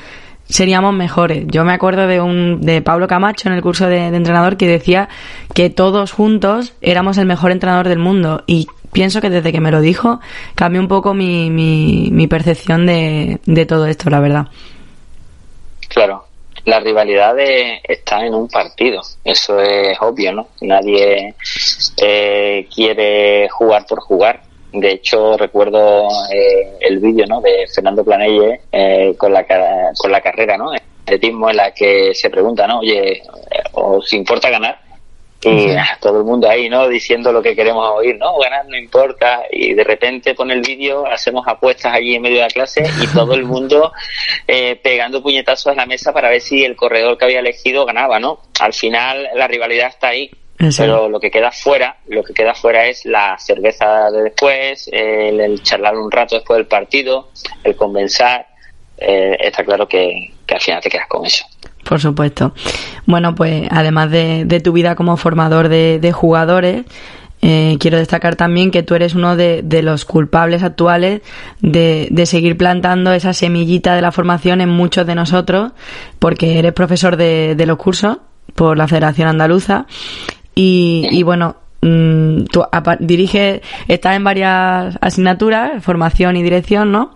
seríamos 0.48 0.94
mejores. 0.94 1.44
Yo 1.46 1.64
me 1.64 1.72
acuerdo 1.72 2.06
de 2.06 2.20
un 2.20 2.60
de 2.60 2.82
Pablo 2.82 3.06
Camacho 3.06 3.48
en 3.48 3.54
el 3.54 3.62
curso 3.62 3.86
de, 3.86 4.06
entrenador 4.06 4.56
que 4.56 4.66
decía 4.66 5.08
que 5.54 5.70
todos 5.70 6.12
juntos 6.12 6.72
éramos 6.80 7.18
el 7.18 7.26
mejor 7.26 7.52
entrenador 7.52 7.88
del 7.88 7.98
mundo 7.98 8.42
y 8.46 8.66
pienso 8.92 9.20
que 9.20 9.30
desde 9.30 9.52
que 9.52 9.60
me 9.60 9.70
lo 9.70 9.80
dijo 9.80 10.20
cambió 10.54 10.80
un 10.80 10.88
poco 10.88 11.14
mi, 11.14 11.50
mi, 11.50 12.26
percepción 12.26 12.86
de, 12.86 13.40
de 13.44 13.66
todo 13.66 13.86
esto, 13.86 14.10
la 14.10 14.20
verdad. 14.20 14.46
Claro, 15.88 16.24
la 16.64 16.80
rivalidad 16.80 17.36
está 17.38 18.24
en 18.24 18.34
un 18.34 18.48
partido, 18.48 19.00
eso 19.24 19.60
es 19.60 19.96
obvio, 20.00 20.32
¿no? 20.32 20.48
Nadie 20.60 21.34
eh, 22.02 22.68
quiere 22.74 23.48
jugar 23.48 23.86
por 23.86 24.00
jugar 24.00 24.47
de 24.72 24.92
hecho, 24.92 25.36
recuerdo 25.36 26.08
eh, 26.32 26.76
el 26.80 26.98
vídeo 26.98 27.26
¿no? 27.26 27.40
de 27.40 27.66
Fernando 27.74 28.04
Planelle 28.04 28.60
eh, 28.70 29.14
con, 29.16 29.32
la, 29.32 29.46
con 29.96 30.12
la 30.12 30.20
carrera, 30.20 30.56
¿no? 30.56 30.72
El 30.72 30.80
atletismo 31.04 31.48
en 31.50 31.56
la 31.56 31.72
que 31.72 32.14
se 32.14 32.28
pregunta, 32.28 32.66
¿no? 32.66 32.80
Oye, 32.80 33.22
¿os 33.72 34.12
importa 34.12 34.50
ganar? 34.50 34.78
Y 35.40 35.68
todo 36.00 36.18
el 36.18 36.24
mundo 36.24 36.48
ahí, 36.48 36.68
¿no? 36.68 36.88
Diciendo 36.88 37.30
lo 37.30 37.40
que 37.40 37.54
queremos 37.54 37.88
oír, 37.94 38.16
¿no? 38.18 38.36
Ganar 38.38 38.66
no 38.66 38.76
importa. 38.76 39.42
Y 39.50 39.72
de 39.72 39.84
repente 39.84 40.34
pone 40.34 40.54
el 40.54 40.62
vídeo, 40.62 41.06
hacemos 41.06 41.46
apuestas 41.46 41.94
allí 41.94 42.16
en 42.16 42.22
medio 42.22 42.38
de 42.38 42.42
la 42.42 42.48
clase 42.48 42.82
y 43.00 43.06
todo 43.06 43.34
el 43.34 43.44
mundo 43.44 43.92
eh, 44.48 44.76
pegando 44.82 45.22
puñetazos 45.22 45.72
a 45.72 45.76
la 45.76 45.86
mesa 45.86 46.12
para 46.12 46.28
ver 46.28 46.40
si 46.40 46.64
el 46.64 46.74
corredor 46.74 47.16
que 47.16 47.24
había 47.24 47.38
elegido 47.38 47.86
ganaba, 47.86 48.18
¿no? 48.18 48.40
Al 48.60 48.72
final 48.72 49.28
la 49.34 49.46
rivalidad 49.46 49.88
está 49.88 50.08
ahí 50.08 50.30
pero 50.76 51.08
lo 51.08 51.20
que 51.20 51.30
queda 51.30 51.52
fuera, 51.52 51.96
lo 52.08 52.24
que 52.24 52.34
queda 52.34 52.52
fuera 52.52 52.86
es 52.86 53.04
la 53.04 53.38
cerveza 53.38 54.10
de 54.10 54.24
después, 54.24 54.90
el, 54.92 55.62
charlar 55.62 55.96
un 55.96 56.10
rato 56.10 56.34
después 56.34 56.58
del 56.58 56.66
partido, 56.66 57.28
el 57.62 57.76
conversar. 57.76 58.46
Eh, 58.96 59.36
está 59.38 59.64
claro 59.64 59.86
que, 59.86 60.34
al 60.52 60.60
final 60.60 60.82
te 60.82 60.90
quedas 60.90 61.06
con 61.06 61.24
eso. 61.24 61.44
Por 61.84 62.00
supuesto. 62.00 62.52
Bueno, 63.06 63.36
pues 63.36 63.68
además 63.70 64.10
de, 64.10 64.60
tu 64.62 64.72
vida 64.72 64.96
como 64.96 65.16
formador 65.16 65.68
de, 65.68 66.12
jugadores, 66.12 66.84
eh, 67.40 67.76
quiero 67.78 67.96
destacar 67.98 68.34
también 68.34 68.72
que 68.72 68.82
tú 68.82 68.96
eres 68.96 69.14
uno 69.14 69.36
de, 69.36 69.62
los 69.82 70.04
culpables 70.04 70.64
actuales 70.64 71.22
de, 71.60 72.08
de, 72.10 72.26
seguir 72.26 72.56
plantando 72.56 73.12
esa 73.12 73.32
semillita 73.32 73.94
de 73.94 74.02
la 74.02 74.10
formación 74.10 74.60
en 74.60 74.70
muchos 74.70 75.06
de 75.06 75.14
nosotros, 75.14 75.70
porque 76.18 76.58
eres 76.58 76.72
profesor 76.72 77.16
de, 77.16 77.54
de 77.54 77.66
los 77.66 77.78
cursos 77.78 78.18
por 78.56 78.76
la 78.76 78.88
Federación 78.88 79.28
Andaluza 79.28 79.86
y, 80.60 81.22
bueno, 81.22 81.56
mm, 81.82 82.44
tú 82.44 82.64
diriges, 82.98 83.60
estás 83.86 84.16
en 84.16 84.24
varias 84.24 84.98
asignaturas, 85.00 85.82
formación 85.84 86.36
y 86.36 86.42
dirección, 86.42 86.90
¿no? 86.90 87.14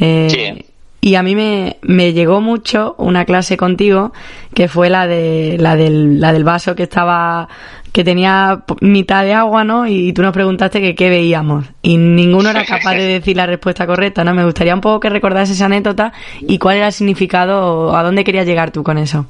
Eh, 0.00 0.28
sí. 0.30 0.74
Y 1.04 1.16
a 1.16 1.22
mí 1.22 1.36
me, 1.36 1.76
me 1.82 2.14
llegó 2.14 2.40
mucho 2.40 2.94
una 2.96 3.26
clase 3.26 3.58
contigo 3.58 4.14
que 4.54 4.68
fue 4.68 4.88
la 4.88 5.06
de 5.06 5.58
la 5.60 5.76
del, 5.76 6.18
la 6.18 6.32
del 6.32 6.44
vaso 6.44 6.74
que 6.74 6.84
estaba 6.84 7.46
que 7.92 8.04
tenía 8.04 8.64
mitad 8.80 9.22
de 9.22 9.34
agua, 9.34 9.64
¿no? 9.64 9.86
Y 9.86 10.14
tú 10.14 10.22
nos 10.22 10.32
preguntaste 10.32 10.80
que 10.80 10.94
qué 10.94 11.10
veíamos 11.10 11.66
y 11.82 11.98
ninguno 11.98 12.48
era 12.48 12.64
capaz 12.64 12.94
de 12.94 13.02
decir 13.20 13.36
la 13.36 13.44
respuesta 13.44 13.86
correcta, 13.86 14.24
¿no? 14.24 14.32
Me 14.32 14.46
gustaría 14.46 14.74
un 14.74 14.80
poco 14.80 14.98
que 14.98 15.10
recordase 15.10 15.52
esa 15.52 15.66
anécdota 15.66 16.12
y 16.40 16.56
cuál 16.56 16.78
era 16.78 16.86
el 16.86 16.92
significado 16.94 17.88
o 17.90 17.94
a 17.94 18.02
dónde 18.02 18.24
querías 18.24 18.46
llegar 18.46 18.70
tú 18.70 18.82
con 18.82 18.96
eso. 18.96 19.26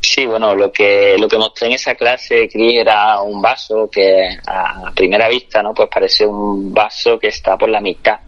Sí, 0.00 0.26
bueno, 0.26 0.54
lo 0.54 0.70
que 0.70 1.16
lo 1.18 1.28
que 1.28 1.38
mostré 1.38 1.68
en 1.68 1.74
esa 1.74 1.94
clase, 1.94 2.48
Cris, 2.48 2.80
era 2.80 3.20
un 3.20 3.42
vaso 3.42 3.88
que 3.90 4.28
a 4.46 4.92
primera 4.94 5.28
vista, 5.28 5.62
¿no? 5.62 5.74
Pues 5.74 5.88
parece 5.92 6.26
un 6.26 6.72
vaso 6.72 7.18
que 7.18 7.28
está 7.28 7.56
por 7.56 7.68
la 7.68 7.80
mitad. 7.80 8.18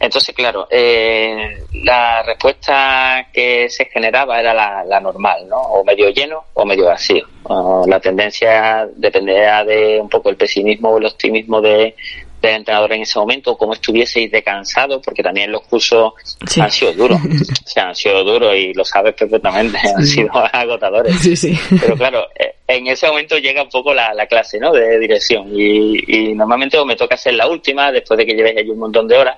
Entonces, 0.00 0.34
claro, 0.34 0.66
eh, 0.70 1.62
la 1.84 2.22
respuesta 2.22 3.28
que 3.30 3.68
se 3.68 3.84
generaba 3.84 4.40
era 4.40 4.54
la, 4.54 4.82
la, 4.82 4.98
normal, 4.98 5.46
¿no? 5.46 5.58
O 5.58 5.84
medio 5.84 6.08
lleno 6.08 6.44
o 6.54 6.64
medio 6.64 6.86
vacío. 6.86 7.26
la 7.86 8.00
tendencia 8.00 8.88
dependía 8.96 9.62
de 9.62 10.00
un 10.00 10.08
poco 10.08 10.30
el 10.30 10.36
pesimismo 10.36 10.88
o 10.88 10.98
el 10.98 11.04
optimismo 11.04 11.60
de, 11.60 11.94
del 12.40 12.56
entrenador 12.56 12.92
en 12.92 13.02
ese 13.02 13.18
momento, 13.18 13.56
cómo 13.56 13.74
estuvieseis 13.74 14.30
de 14.30 14.42
cansado, 14.42 15.00
porque 15.00 15.22
también 15.22 15.52
los 15.52 15.62
cursos 15.62 16.12
han 16.58 16.70
sido 16.70 16.92
duros, 16.92 17.20
o 17.66 17.68
sea, 17.68 17.88
han 17.88 17.94
sido 17.94 18.24
duros 18.24 18.54
y 18.56 18.72
lo 18.74 18.84
sabes 18.84 19.14
perfectamente, 19.14 19.78
han 19.78 20.06
sido 20.06 20.30
agotadores. 20.52 21.16
Pero 21.80 21.96
claro, 21.96 22.26
eh, 22.38 22.54
en 22.66 22.86
ese 22.86 23.06
momento 23.08 23.38
llega 23.38 23.62
un 23.62 23.68
poco 23.68 23.92
la, 23.92 24.26
clase, 24.26 24.58
¿no? 24.58 24.72
De 24.72 24.98
dirección. 24.98 25.48
Y, 25.52 25.98
y 26.06 26.34
normalmente 26.34 26.82
me 26.84 26.96
toca 26.96 27.14
hacer 27.14 27.34
la 27.34 27.48
última 27.48 27.90
después 27.90 28.16
de 28.18 28.26
que 28.26 28.34
llevéis 28.34 28.58
ahí 28.58 28.70
un 28.70 28.78
montón 28.78 29.08
de 29.08 29.16
horas 29.16 29.36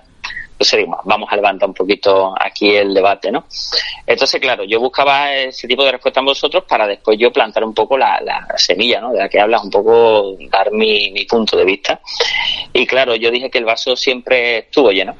vamos 1.04 1.28
a 1.30 1.36
levantar 1.36 1.68
un 1.68 1.74
poquito 1.74 2.34
aquí 2.38 2.74
el 2.74 2.94
debate, 2.94 3.30
¿no? 3.30 3.44
Entonces, 4.06 4.40
claro, 4.40 4.64
yo 4.64 4.80
buscaba 4.80 5.34
ese 5.34 5.68
tipo 5.68 5.84
de 5.84 5.92
respuesta 5.92 6.20
en 6.20 6.26
vosotros 6.26 6.64
para 6.68 6.86
después 6.86 7.18
yo 7.18 7.32
plantar 7.32 7.64
un 7.64 7.74
poco 7.74 7.96
la, 7.96 8.20
semilla, 8.56 9.00
¿no? 9.00 9.12
De 9.12 9.18
la 9.18 9.28
que 9.28 9.40
hablas, 9.40 9.64
un 9.64 9.70
poco 9.70 10.36
dar 10.50 10.72
mi, 10.72 11.10
mi 11.10 11.24
punto 11.24 11.56
de 11.56 11.64
vista. 11.64 12.00
Y 12.72 12.86
claro, 12.86 13.14
yo 13.14 13.30
dije 13.30 13.50
que 13.50 13.58
el 13.58 13.64
vaso 13.64 13.96
siempre 13.96 14.58
estuvo 14.58 14.90
lleno, 14.90 15.14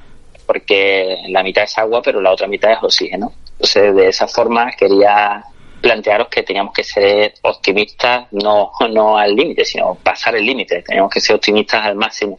porque 0.46 1.22
la 1.28 1.42
mitad 1.42 1.64
es 1.64 1.76
agua, 1.78 2.02
pero 2.02 2.20
la 2.20 2.32
otra 2.32 2.46
mitad 2.46 2.72
es 2.72 2.78
oxígeno. 2.82 3.32
Entonces, 3.52 3.94
de 3.94 4.08
esa 4.08 4.26
forma 4.26 4.70
quería 4.72 5.44
plantearos 5.82 6.28
que 6.28 6.42
teníamos 6.42 6.72
que 6.72 6.84
ser 6.84 7.34
optimistas, 7.42 8.28
no, 8.30 8.70
no 8.90 9.18
al 9.18 9.34
límite, 9.34 9.64
sino 9.64 9.96
pasar 9.96 10.36
el 10.36 10.46
límite. 10.46 10.82
Teníamos 10.82 11.10
que 11.10 11.20
ser 11.20 11.36
optimistas 11.36 11.84
al 11.84 11.96
máximo. 11.96 12.38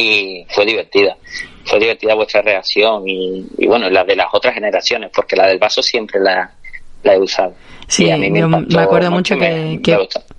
Y 0.00 0.46
fue 0.48 0.64
divertida 0.64 1.16
fue 1.68 1.78
divertida 1.78 2.14
vuestra 2.14 2.42
reacción 2.42 3.02
y, 3.06 3.66
bueno, 3.66 3.88
la 3.90 4.04
de 4.04 4.16
las 4.16 4.28
otras 4.32 4.54
generaciones, 4.54 5.10
porque 5.14 5.36
la 5.36 5.46
del 5.46 5.58
vaso 5.58 5.82
siempre 5.82 6.18
la, 6.20 6.50
he 7.04 7.18
usado. 7.18 7.54
Sí, 7.86 8.10
a 8.10 8.16
mí 8.16 8.30
me, 8.30 8.46
me 8.46 8.80
acuerdo 8.80 9.10
mucho 9.10 9.38
que, 9.38 9.80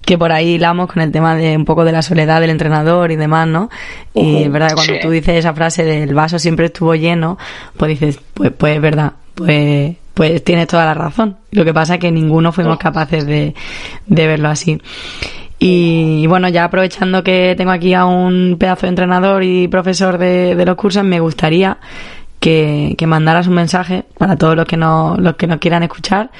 que, 0.03 0.17
por 0.17 0.31
ahí 0.31 0.55
hilamos 0.55 0.91
con 0.91 1.01
el 1.01 1.11
tema 1.11 1.35
de 1.35 1.55
un 1.55 1.65
poco 1.65 1.83
de 1.83 1.91
la 1.91 2.01
soledad 2.01 2.41
del 2.41 2.51
entrenador 2.51 3.11
y 3.11 3.15
demás, 3.15 3.47
¿no? 3.47 3.69
Y 4.13 4.43
es 4.43 4.51
verdad, 4.51 4.73
cuando 4.73 4.99
tú 4.99 5.09
dices 5.09 5.37
esa 5.37 5.53
frase 5.53 5.83
del 5.83 6.13
vaso 6.13 6.37
siempre 6.37 6.67
estuvo 6.67 6.93
lleno, 6.93 7.37
pues 7.77 7.89
dices, 7.89 8.19
pues, 8.33 8.51
pues 8.55 8.75
es 8.75 8.81
verdad, 8.81 9.13
pues, 9.33 9.95
pues 10.13 10.43
tienes 10.43 10.67
toda 10.67 10.85
la 10.85 10.93
razón. 10.93 11.37
Lo 11.51 11.65
que 11.65 11.73
pasa 11.73 11.95
es 11.95 11.99
que 11.99 12.11
ninguno 12.11 12.51
fuimos 12.51 12.77
capaces 12.77 13.25
de, 13.25 13.55
de 14.05 14.27
verlo 14.27 14.49
así. 14.49 14.79
Y, 15.61 16.25
bueno, 16.27 16.47
ya 16.47 16.63
aprovechando 16.63 17.21
que 17.21 17.53
tengo 17.57 17.71
aquí 17.71 17.93
a 17.93 18.05
un 18.05 18.55
pedazo 18.57 18.83
de 18.83 18.89
entrenador 18.89 19.43
y 19.43 19.67
profesor 19.67 20.17
de, 20.17 20.55
los 20.65 20.75
cursos, 20.77 21.03
me 21.03 21.19
gustaría 21.19 21.77
que, 22.39 22.95
mandaras 23.05 23.47
un 23.47 23.55
mensaje 23.55 24.05
para 24.17 24.37
todos 24.37 24.55
los 24.55 24.65
que 24.65 24.77
no, 24.77 25.17
los 25.19 25.35
que 25.35 25.47
nos 25.47 25.59
quieran 25.59 25.83
escuchar 25.83 26.31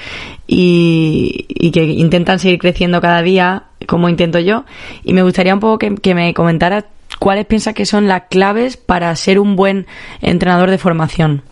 y, 0.48 1.72
que 1.74 1.84
intentan 1.84 2.40
seguir 2.40 2.60
creciendo 2.60 3.02
cada 3.02 3.22
día, 3.22 3.64
como 3.88 4.08
intento 4.08 4.40
yo. 4.40 4.64
Y 5.04 5.12
me 5.12 5.22
gustaría 5.22 5.54
un 5.54 5.60
poco 5.60 5.78
que, 5.80 6.16
me 6.16 6.34
comentaras 6.34 6.86
cuáles 7.20 7.46
piensas 7.46 7.74
que 7.74 7.86
son 7.86 8.08
las 8.08 8.24
claves 8.30 8.78
para 8.78 9.14
ser 9.18 9.38
un 9.38 9.58
buen 9.58 9.86
entrenador 10.22 10.72
de 10.72 10.78
formación. 10.78 11.44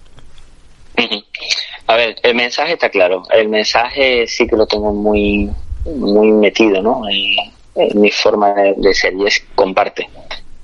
A 1.86 1.96
ver, 1.98 2.16
el 2.24 2.34
mensaje 2.34 2.74
está 2.74 2.90
claro. 2.90 3.24
El 3.30 3.50
mensaje 3.50 4.26
sí 4.26 4.48
que 4.48 4.56
lo 4.56 4.66
tengo 4.66 4.94
muy, 4.94 5.50
muy 5.86 6.32
metido, 6.32 6.82
¿no? 6.82 7.04
En, 7.78 8.02
mi 8.02 8.12
forma 8.12 8.54
de, 8.76 8.94
ser 8.94 9.14
y 9.14 9.26
es 9.26 9.46
comparte. 9.56 10.10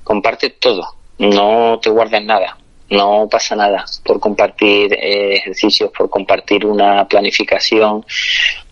Comparte 0.02 0.50
todo. 0.50 0.86
No 1.18 1.78
te 1.80 1.90
guardes 1.90 2.24
nada. 2.24 2.56
No 2.90 3.28
pasa 3.30 3.56
nada 3.56 3.84
por 4.04 4.20
compartir 4.20 4.92
eh, 4.94 5.36
ejercicios, 5.36 5.90
por 5.96 6.10
compartir 6.10 6.66
una 6.66 7.06
planificación, 7.08 8.04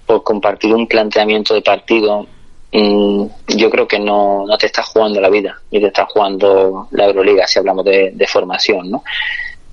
por 0.06 0.22
compartir 0.22 0.74
un 0.74 0.86
planteamiento 0.86 1.54
de 1.54 1.62
partido. 1.62 2.26
Mm, 2.72 3.26
yo 3.48 3.70
creo 3.70 3.86
que 3.86 3.98
no, 3.98 4.44
no 4.46 4.58
te 4.58 4.66
estás 4.66 4.86
jugando 4.86 5.20
la 5.20 5.28
vida 5.28 5.60
ni 5.70 5.78
te 5.78 5.88
estás 5.88 6.10
jugando 6.10 6.88
la 6.92 7.04
Euroliga 7.04 7.46
si 7.46 7.58
hablamos 7.58 7.84
de, 7.84 8.12
de 8.12 8.26
formación, 8.26 8.90
¿no? 8.90 9.02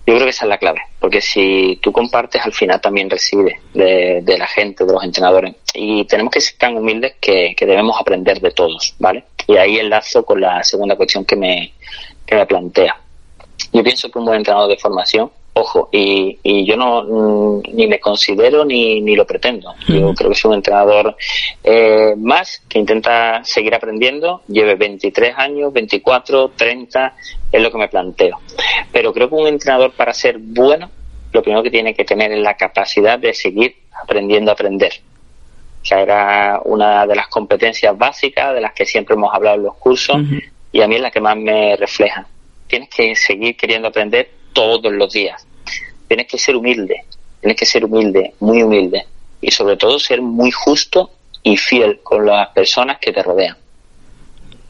Yo 0.10 0.16
creo 0.16 0.26
que 0.26 0.32
esa 0.32 0.46
es 0.46 0.50
la 0.50 0.58
clave, 0.58 0.82
porque 1.00 1.22
si 1.22 1.78
tú 1.84 1.92
compartes, 1.92 2.44
al 2.44 2.52
final 2.52 2.82
también 2.82 3.12
recibes 3.12 3.60
de, 3.76 4.36
la 4.40 4.48
gente, 4.48 4.84
de 4.84 4.92
los 4.92 5.04
entrenadores. 5.04 5.54
Y 5.76 6.04
tenemos 6.06 6.34
que 6.34 6.42
ser 6.42 6.58
tan 6.58 6.76
humildes 6.76 7.18
que, 7.22 7.56
debemos 7.60 7.96
aprender 8.02 8.42
de 8.42 8.50
todos, 8.50 8.96
¿vale? 8.98 9.26
Y 9.46 9.58
ahí 9.58 9.78
enlazo 9.78 10.26
con 10.26 10.42
la 10.42 10.64
segunda 10.64 10.96
cuestión 10.96 11.26
que 11.26 11.36
me, 11.36 11.74
que 12.26 12.34
me 12.34 12.48
plantea. 12.48 13.00
Yo 13.72 13.84
pienso 13.84 14.10
que 14.10 14.18
un 14.18 14.26
buen 14.26 14.38
entrenador 14.38 14.68
de 14.68 14.78
formación 14.78 15.30
Ojo, 15.54 15.90
y, 15.92 16.40
y 16.42 16.66
yo 16.66 16.78
no 16.78 17.04
mm, 17.04 17.64
ni 17.74 17.88
me 17.88 18.00
considero 18.00 18.64
ni, 18.64 19.02
ni 19.02 19.16
lo 19.16 19.26
pretendo. 19.26 19.74
Yo 19.88 20.14
creo 20.14 20.30
que 20.30 20.36
soy 20.36 20.50
un 20.50 20.56
entrenador 20.56 21.16
eh, 21.64 22.14
más 22.18 22.62
que 22.70 22.80
intenta 22.80 23.44
seguir 23.44 23.74
aprendiendo. 23.76 24.42
Lleve 24.48 24.76
23 24.76 25.34
años, 25.38 25.74
24, 25.74 26.52
30, 26.56 27.16
es 27.52 27.62
lo 27.62 27.72
que 27.72 27.78
me 27.78 27.88
planteo. 27.88 28.40
Pero 28.92 29.14
creo 29.14 29.30
que 29.30 29.36
un 29.36 29.48
entrenador 29.48 29.92
para 29.92 30.14
ser 30.14 30.38
bueno, 30.40 30.90
lo 31.32 31.42
primero 31.42 31.64
que 31.64 31.72
tiene 31.72 31.94
que 31.94 32.06
tener 32.06 32.32
es 32.32 32.40
la 32.40 32.56
capacidad 32.56 33.20
de 33.20 33.34
seguir 33.34 33.76
aprendiendo 34.04 34.52
a 34.52 34.54
aprender. 34.54 34.94
O 35.82 35.86
sea, 35.86 36.02
era 36.02 36.62
una 36.66 37.06
de 37.08 37.16
las 37.16 37.28
competencias 37.28 37.98
básicas 37.98 38.54
de 38.54 38.62
las 38.62 38.74
que 38.74 38.86
siempre 38.86 39.16
hemos 39.16 39.34
hablado 39.34 39.56
en 39.56 39.64
los 39.64 39.76
cursos 39.76 40.18
y 40.72 40.82
a 40.82 40.88
mí 40.88 40.96
es 40.96 41.02
la 41.02 41.12
que 41.12 41.22
más 41.22 41.38
me 41.38 41.76
refleja. 41.78 42.28
Tienes 42.68 42.90
que 42.90 43.16
seguir 43.16 43.56
queriendo 43.56 43.88
aprender 43.88 44.30
todos 44.54 44.92
los 44.92 45.12
días. 45.12 45.48
Tienes 46.08 46.28
que 46.28 46.38
ser 46.38 46.56
humilde, 46.56 47.06
tienes 47.40 47.58
que 47.58 47.66
ser 47.66 47.86
humilde, 47.86 48.34
muy 48.40 48.62
humilde 48.62 49.06
y 49.42 49.52
sobre 49.52 49.78
todo 49.78 50.00
ser 50.00 50.22
muy 50.22 50.52
justo 50.52 51.12
y 51.44 51.56
fiel 51.56 52.02
con 52.04 52.26
las 52.26 52.50
personas 52.50 53.00
que 53.00 53.14
te 53.14 53.24
rodean. 53.24 53.56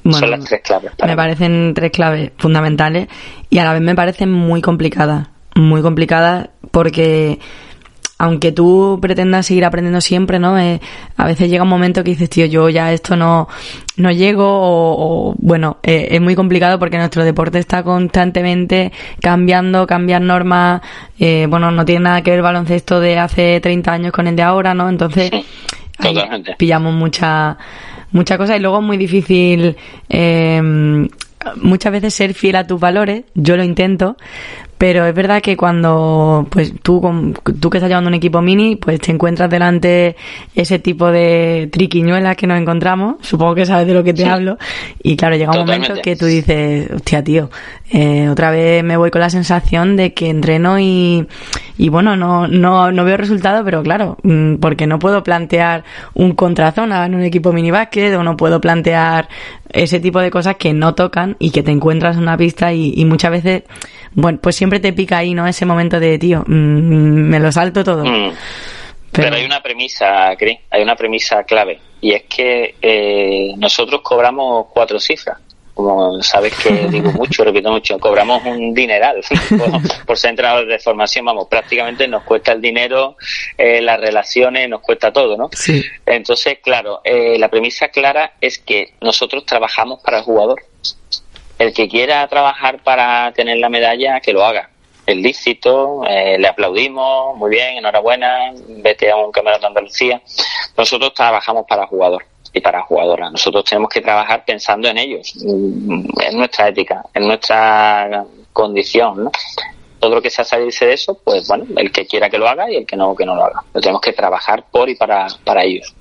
Son 0.04 0.32
las 0.32 0.46
tres 0.46 0.62
claves. 0.64 0.92
me 1.06 1.16
parecen 1.16 1.74
tres 1.74 1.92
claves 1.92 2.32
fundamentales 2.38 3.08
y 3.50 3.58
a 3.60 3.66
la 3.66 3.74
vez 3.74 3.82
me 3.82 3.96
parecen 3.96 4.32
muy 4.32 4.62
complicadas. 4.62 5.28
Muy 5.56 5.82
complicadas 5.82 6.50
porque 6.72 7.40
aunque 8.20 8.52
tú 8.52 9.00
pretendas 9.02 9.46
seguir 9.46 9.64
aprendiendo 9.64 10.02
siempre, 10.02 10.40
¿no? 10.40 10.60
Eh, 10.60 10.82
a 11.16 11.26
veces 11.26 11.50
llega 11.50 11.64
un 11.64 11.70
momento 11.70 12.04
que 12.04 12.12
dices, 12.12 12.30
tío, 12.30 12.46
yo 12.46 12.68
ya 12.68 12.92
esto 12.92 13.16
no, 13.16 13.48
no 13.96 14.12
llego 14.12 14.46
o, 14.46 15.36
bueno, 15.40 15.78
eh, 15.84 16.10
es 16.12 16.22
muy 16.22 16.36
complicado 16.36 16.78
porque 16.80 16.98
nuestro 16.98 17.24
deporte 17.24 17.60
está 17.60 17.82
constantemente 17.82 18.92
cambiando, 19.22 19.88
cambiar 19.88 20.22
normas, 20.22 20.82
eh, 21.18 21.48
bueno, 21.50 21.72
no 21.72 21.86
tiene 21.86 22.02
nada 22.02 22.22
que 22.22 22.32
ver 22.32 22.40
el 22.40 22.44
baloncesto 22.44 23.00
de 23.00 23.18
hace 23.18 23.62
30 23.62 23.92
años 23.92 24.12
con 24.12 24.28
el 24.28 24.36
de 24.36 24.44
ahora, 24.44 24.74
¿no? 24.74 24.90
Entonces, 24.90 25.32
pillamos 26.58 26.94
mucha, 26.94 27.58
mucha 28.12 28.38
cosa 28.38 28.56
y 28.58 28.60
luego 28.60 28.80
es 28.80 28.84
muy 28.84 28.98
difícil, 28.98 29.76
muchas 31.56 31.92
veces 31.92 32.14
ser 32.14 32.34
fiel 32.34 32.56
a 32.56 32.68
tus 32.68 32.80
valores, 32.80 33.24
yo 33.36 33.56
lo 33.56 33.64
intento, 33.64 34.18
pero 34.80 35.06
es 35.06 35.14
verdad 35.14 35.42
que 35.42 35.58
cuando, 35.58 36.48
pues 36.50 36.74
tú, 36.82 37.02
tú 37.60 37.70
que 37.70 37.80
estás 37.80 37.90
llevando 37.90 38.08
un 38.08 38.14
equipo 38.14 38.42
mini, 38.42 38.78
pues 38.78 39.02
te 39.02 39.12
encuentras 39.12 39.50
delante 39.50 40.16
ese 40.56 40.80
tipo 40.80 41.12
de 41.12 41.68
triquiñuelas 41.70 42.38
que 42.38 42.48
nos 42.48 42.62
encontramos. 42.62 43.18
Supongo 43.20 43.56
que 43.56 43.66
sabes 43.66 43.88
de 43.88 43.94
lo 43.94 44.06
que 44.06 44.14
te 44.14 44.26
hablo. 44.26 44.58
Y 45.04 45.18
claro, 45.18 45.36
llega 45.36 45.52
un 45.52 45.66
momento 45.66 45.96
que 46.02 46.16
tú 46.16 46.28
dices, 46.28 46.90
hostia, 46.92 47.22
tío, 47.22 47.50
eh, 47.92 48.30
otra 48.30 48.52
vez 48.52 48.82
me 48.86 48.96
voy 48.96 49.12
con 49.12 49.20
la 49.20 49.30
sensación 49.30 49.98
de 49.98 50.14
que 50.14 50.30
entreno 50.30 50.80
y, 50.80 51.28
y 51.78 51.90
bueno, 51.90 52.16
no, 52.16 52.48
no, 52.48 52.90
no 52.90 53.04
veo 53.04 53.18
resultado, 53.18 53.66
pero 53.66 53.84
claro, 53.84 54.16
mm, 54.24 54.56
porque 54.62 54.88
no 54.88 54.98
puedo 54.98 55.24
plantear 55.24 55.84
un 56.14 56.36
contrazona 56.36 57.06
en 57.06 57.16
un 57.16 57.24
equipo 57.24 57.52
mini 57.52 57.70
básquet 57.70 58.16
o 58.16 58.24
no 58.24 58.38
puedo 58.38 58.62
plantear 58.62 59.28
ese 59.74 60.00
tipo 60.00 60.22
de 60.22 60.32
cosas 60.32 60.56
que 60.56 60.72
no 60.74 60.96
tocan 60.96 61.36
y 61.38 61.52
que 61.52 61.64
te 61.64 61.72
encuentras 61.72 62.16
en 62.16 62.24
una 62.24 62.38
pista 62.38 62.72
y, 62.72 62.94
y 62.96 63.04
muchas 63.04 63.32
veces 63.32 63.64
bueno, 64.14 64.40
pues 64.42 64.56
siempre 64.56 64.80
te 64.80 64.94
pica 64.94 65.18
ahí, 65.18 65.34
¿no? 65.34 65.48
Ese 65.48 65.66
momento 65.66 66.00
de, 66.00 66.18
tío, 66.18 66.44
mm, 66.46 67.30
me 67.30 67.40
lo 67.40 67.52
salto 67.52 67.84
todo. 67.84 68.06
Mm. 68.06 68.34
Pero... 69.12 69.36
hay 69.36 69.46
una 69.46 69.62
premisa, 69.62 70.36
Cris, 70.38 70.60
hay 70.70 70.84
una 70.84 70.96
premisa 70.96 71.44
clave, 71.44 71.80
y 72.02 72.12
es 72.12 72.24
que 72.24 72.76
eh, 72.82 73.54
nosotros 73.58 74.02
cobramos 74.02 74.68
cuatro 74.74 75.00
cifras. 75.00 75.38
Como 75.74 76.22
sabes 76.22 76.54
que 76.56 76.70
digo 76.92 77.12
mucho, 77.14 77.44
repito 77.44 77.72
mucho, 77.72 77.98
cobramos 78.00 78.44
un 78.46 78.74
dineral 78.74 79.22
por, 80.06 80.18
ser 80.18 80.32
entrenador 80.32 80.68
de 80.68 80.78
formación, 80.78 81.26
vamos, 81.26 81.48
prácticamente 81.50 82.08
nos 82.08 82.24
cuesta 82.24 82.52
el 82.52 82.62
dinero, 82.62 83.16
eh, 83.58 83.82
las 83.82 84.00
relaciones, 84.00 84.68
nos 84.68 84.82
cuesta 84.82 85.14
todo, 85.14 85.38
¿no? 85.38 85.50
Sí. 85.54 85.84
Entonces, 86.06 86.60
claro, 86.62 87.00
eh, 87.04 87.40
la 87.40 87.50
premisa 87.50 87.88
clara 87.88 88.34
es 88.42 88.60
que 88.60 88.94
nosotros 89.02 89.46
trabajamos 89.46 90.02
para 90.04 90.18
el 90.18 90.24
jugador 90.24 90.62
el 91.60 91.74
que 91.74 91.90
quiera 91.90 92.26
trabajar 92.28 92.82
para 92.82 93.32
tener 93.34 93.58
la 93.58 93.70
medalla, 93.70 94.22
que 94.22 94.32
lo 94.32 94.44
haga. 94.44 94.70
Es 95.06 95.18
lícito, 95.18 96.04
eh, 96.08 96.38
le 96.40 96.48
aplaudimos, 96.48 97.36
muy 97.36 97.50
bien, 97.52 97.78
enhorabuena, 97.78 98.54
vete 98.68 99.12
a 99.12 99.18
un 99.18 99.32
campeonato 99.32 99.64
de 99.64 99.68
Andalucía. 99.68 100.22
Nosotros 100.78 101.14
trabajamos 101.14 101.66
para 101.68 101.86
jugador 101.86 102.26
y 102.54 102.62
para 102.62 102.82
jugadoras. 102.82 103.32
Nosotros 103.32 103.66
tenemos 103.66 103.90
que 103.90 104.02
trabajar 104.02 104.46
pensando 104.46 104.88
en 104.88 104.98
ellos, 104.98 105.34
mm, 105.44 106.22
en 106.22 106.38
nuestra 106.38 106.70
ética, 106.70 107.04
en 107.14 107.28
nuestra 107.28 108.24
condición, 108.54 109.26
¿no? 109.26 109.32
Todo 110.00 110.16
lo 110.16 110.22
que 110.22 110.30
sea 110.30 110.46
salirse 110.46 110.86
de 110.86 110.94
eso, 110.94 111.20
pues 111.26 111.46
bueno, 111.50 111.66
el 111.76 111.92
que 111.92 112.06
quiera 112.06 112.30
que 112.30 112.38
lo 112.38 112.48
haga 112.48 112.72
y 112.72 112.78
el 112.78 112.86
que 112.86 112.96
no, 112.96 113.14
que 113.14 113.26
no 113.26 113.36
lo 113.36 113.44
haga. 113.44 113.64
Pero 113.74 113.82
tenemos 113.82 114.02
que 114.02 114.14
trabajar 114.14 114.64
por 114.72 114.88
y 114.88 114.96
para, 114.96 115.28
para 115.44 115.66
ellos, 115.66 115.94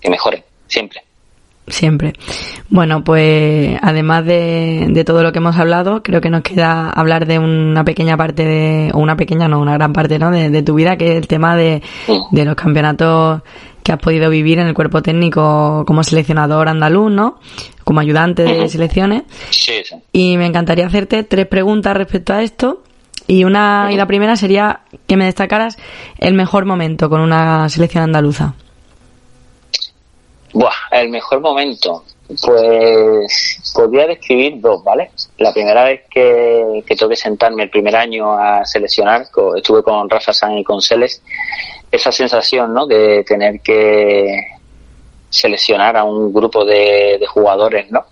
que 0.00 0.10
mejoren, 0.10 0.42
siempre 0.66 1.04
siempre. 1.66 2.12
Bueno, 2.68 3.04
pues 3.04 3.78
además 3.82 4.24
de, 4.24 4.86
de, 4.90 5.04
todo 5.04 5.22
lo 5.22 5.32
que 5.32 5.38
hemos 5.38 5.56
hablado, 5.56 6.02
creo 6.02 6.20
que 6.20 6.30
nos 6.30 6.42
queda 6.42 6.90
hablar 6.90 7.26
de 7.26 7.38
una 7.38 7.84
pequeña 7.84 8.16
parte 8.16 8.44
de, 8.44 8.90
o 8.92 8.98
una 8.98 9.16
pequeña, 9.16 9.48
no, 9.48 9.60
una 9.60 9.74
gran 9.74 9.92
parte, 9.92 10.18
¿no? 10.18 10.30
De, 10.30 10.62
tu 10.62 10.74
vida, 10.74 10.96
que 10.96 11.12
es 11.12 11.16
el 11.16 11.26
tema 11.26 11.56
de, 11.56 11.82
de 12.30 12.44
los 12.44 12.54
campeonatos 12.54 13.42
que 13.82 13.92
has 13.92 13.98
podido 13.98 14.30
vivir 14.30 14.58
en 14.58 14.66
el 14.66 14.74
cuerpo 14.74 15.02
técnico 15.02 15.84
como 15.86 16.02
seleccionador 16.02 16.68
andaluz, 16.68 17.12
¿no? 17.12 17.38
Como 17.84 18.00
ayudante 18.00 18.42
de 18.42 18.68
selecciones. 18.68 19.24
Sí, 19.50 19.82
sí. 19.84 19.96
Y 20.10 20.36
me 20.38 20.46
encantaría 20.46 20.86
hacerte 20.86 21.22
tres 21.22 21.46
preguntas 21.46 21.94
respecto 21.94 22.32
a 22.32 22.42
esto. 22.42 22.82
Y 23.26 23.44
una, 23.44 23.88
y 23.90 23.96
la 23.96 24.06
primera 24.06 24.36
sería 24.36 24.80
que 25.06 25.16
me 25.16 25.24
destacaras 25.24 25.78
el 26.18 26.34
mejor 26.34 26.66
momento 26.66 27.08
con 27.08 27.20
una 27.20 27.68
selección 27.68 28.04
andaluza. 28.04 28.54
Buah, 30.54 30.72
el 30.92 31.08
mejor 31.08 31.40
momento. 31.40 32.04
Pues 32.26 33.72
podría 33.74 34.06
describir 34.06 34.60
dos, 34.60 34.82
¿vale? 34.84 35.10
La 35.38 35.52
primera 35.52 35.84
vez 35.84 36.02
que, 36.08 36.82
que 36.86 36.96
tuve 36.96 37.10
que 37.10 37.16
sentarme 37.16 37.64
el 37.64 37.70
primer 37.70 37.94
año 37.96 38.32
a 38.32 38.64
seleccionar, 38.64 39.26
estuve 39.56 39.82
con 39.82 40.08
Rafa 40.08 40.32
San 40.32 40.56
y 40.56 40.64
con 40.64 40.80
Celes, 40.80 41.22
esa 41.90 42.12
sensación, 42.12 42.72
¿no? 42.72 42.86
De 42.86 43.24
tener 43.24 43.60
que 43.60 44.46
seleccionar 45.28 45.96
a 45.96 46.04
un 46.04 46.32
grupo 46.32 46.64
de, 46.64 47.20
jugadores, 47.28 47.90
¿no? 47.90 48.06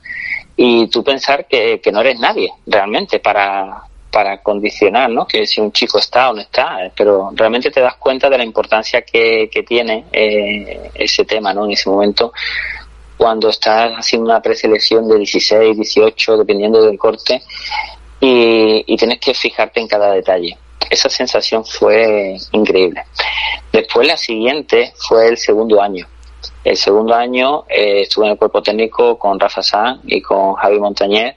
Y 0.57 0.89
tú 0.89 1.03
pensar 1.03 1.47
que 1.47 1.81
no 1.93 2.01
eres 2.01 2.19
nadie 2.19 2.53
realmente 2.67 3.21
para, 3.21 3.85
para 4.13 4.43
condicionar, 4.43 5.11
¿no? 5.11 5.27
Que 5.27 5.47
si 5.47 5.61
un 5.61 5.73
chico 5.73 5.99
está 5.99 6.31
o 6.31 6.35
no 6.35 6.43
está, 6.43 6.85
eh, 6.85 6.93
pero 6.95 7.31
realmente 7.35 7.71
te 7.71 7.81
das 7.81 7.97
cuenta 7.97 8.29
de 8.29 8.39
la 8.39 8.45
importancia 8.45 9.03
que, 9.03 9.49
que 9.51 9.63
tiene 9.63 10.05
eh, 10.13 10.91
ese 10.95 11.25
tema, 11.25 11.55
¿no? 11.55 11.65
En 11.65 11.73
ese 11.73 11.89
momento, 11.89 12.33
cuando 13.17 13.49
estás 13.49 13.93
haciendo 13.93 14.31
una 14.31 14.43
preselección 14.43 15.09
de 15.09 15.17
16, 15.17 15.77
18, 15.77 16.37
dependiendo 16.37 16.83
del 16.83 16.99
corte, 16.99 17.43
y, 18.21 18.85
y 18.87 18.97
tienes 18.97 19.19
que 19.19 19.35
fijarte 19.35 19.81
en 19.81 19.89
cada 19.89 20.13
detalle. 20.13 20.57
Esa 20.91 21.09
sensación 21.09 21.65
fue 21.65 22.37
increíble. 22.53 23.03
Después 23.73 24.07
la 24.07 24.17
siguiente 24.17 24.93
fue 25.09 25.29
el 25.29 25.39
segundo 25.39 25.81
año. 25.81 26.07
El 26.65 26.77
segundo 26.77 27.15
año 27.15 27.65
eh, 27.69 28.03
estuve 28.03 28.27
en 28.27 28.33
el 28.33 28.39
cuerpo 28.39 28.63
técnico 28.63 29.19
con 29.19 29.41
Rafa 29.41 29.63
San 29.63 30.01
y 30.05 30.21
con 30.21 30.55
Javi 30.55 30.79
Montañez 30.79 31.37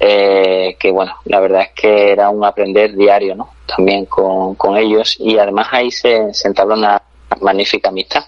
eh, 0.00 0.76
que 0.78 0.90
bueno, 0.90 1.14
la 1.24 1.40
verdad 1.40 1.62
es 1.62 1.70
que 1.70 2.12
era 2.12 2.30
un 2.30 2.44
aprender 2.44 2.94
diario, 2.96 3.34
¿no? 3.34 3.50
También 3.66 4.06
con, 4.06 4.54
con 4.54 4.76
ellos 4.76 5.16
y 5.18 5.38
además 5.38 5.68
ahí 5.70 5.90
se, 5.90 6.32
se 6.34 6.48
entabló 6.48 6.74
una 6.74 7.02
magnífica 7.40 7.88
amistad. 7.88 8.24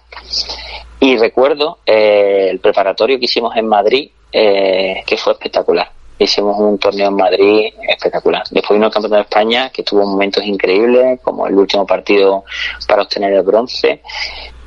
Y 1.00 1.16
recuerdo 1.18 1.78
eh, 1.84 2.48
el 2.50 2.58
preparatorio 2.60 3.18
que 3.18 3.26
hicimos 3.26 3.56
en 3.56 3.66
Madrid, 3.66 4.10
eh, 4.32 5.02
que 5.06 5.16
fue 5.16 5.34
espectacular. 5.34 5.90
hicimos 6.18 6.58
un 6.58 6.78
torneo 6.78 7.08
en 7.08 7.16
Madrid 7.16 7.74
espectacular. 7.88 8.42
Después 8.50 8.76
vino 8.76 8.86
el 8.86 8.92
Campeonato 8.92 9.16
de 9.16 9.22
España, 9.22 9.70
que 9.70 9.82
tuvo 9.82 10.06
momentos 10.06 10.44
increíbles, 10.44 11.20
como 11.22 11.46
el 11.46 11.54
último 11.54 11.86
partido 11.86 12.44
para 12.88 13.02
obtener 13.02 13.34
el 13.34 13.42
bronce. 13.42 14.00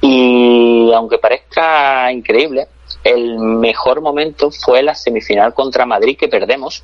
Y 0.02 0.92
aunque 0.94 1.18
parezca 1.18 2.12
increíble, 2.12 2.68
el 3.04 3.40
mejor 3.40 4.02
momento 4.02 4.52
fue 4.52 4.84
la 4.84 4.96
semifinal 4.96 5.54
contra 5.54 5.86
Madrid 5.86 6.18
que 6.18 6.28
perdemos. 6.28 6.84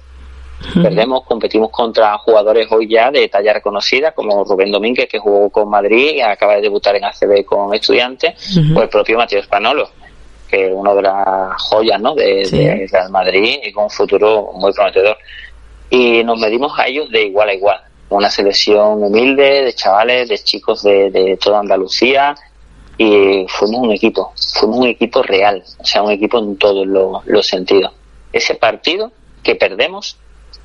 Perdemos, 0.82 1.26
competimos 1.26 1.70
contra 1.70 2.18
jugadores 2.18 2.68
hoy 2.72 2.88
ya 2.88 3.12
de 3.12 3.28
talla 3.28 3.54
reconocida, 3.54 4.14
como 4.14 4.44
Rubén 4.46 4.72
Domínguez, 4.72 5.08
que 5.10 5.20
jugó 5.20 5.50
con 5.50 5.70
Madrid 5.70 6.16
y 6.16 6.22
acaba 6.22 6.56
de 6.56 6.62
debutar 6.62 6.96
en 6.96 7.04
ACB 7.04 7.46
con 7.46 7.74
estudiantes, 7.74 8.58
o 8.74 8.82
el 8.82 8.90
propio 8.90 9.18
Mateo 9.18 9.42
Espanolo, 9.42 9.90
que 10.50 10.68
es 10.68 10.74
una 10.74 10.94
de 10.94 11.02
las 11.02 11.62
joyas 11.62 12.00
¿no? 12.00 12.16
de, 12.16 12.88
Real 12.90 13.12
Madrid 13.12 13.60
y 13.64 13.72
con 13.74 13.86
un 13.86 13.90
futuro 13.90 14.52
muy 14.54 14.72
prometedor. 14.72 15.18
Y 15.90 16.24
nos 16.24 16.40
medimos 16.40 16.78
a 16.80 16.88
ellos 16.88 17.12
de 17.12 17.24
igual 17.24 17.50
a 17.50 17.54
igual. 17.54 17.82
Una 18.10 18.30
selección 18.30 19.04
humilde 19.04 19.64
de 19.64 19.74
chavales, 19.74 20.30
de 20.30 20.38
chicos 20.38 20.84
de, 20.84 21.12
de 21.12 21.38
toda 21.38 21.60
Andalucía, 21.60 22.36
y 22.98 23.46
fuimos 23.50 23.82
un 23.82 23.92
equipo, 23.92 24.34
fuimos 24.60 24.80
un 24.80 24.88
equipo 24.88 25.22
real, 25.22 25.64
o 25.78 25.86
sea, 25.86 26.04
un 26.04 26.12
equipo 26.12 26.40
en 26.40 26.58
todos 26.58 26.88
los, 26.88 27.48
sentidos. 27.48 27.92
Ese 28.32 28.56
partido 28.56 29.12
que 29.44 29.56
perdemos 29.56 30.18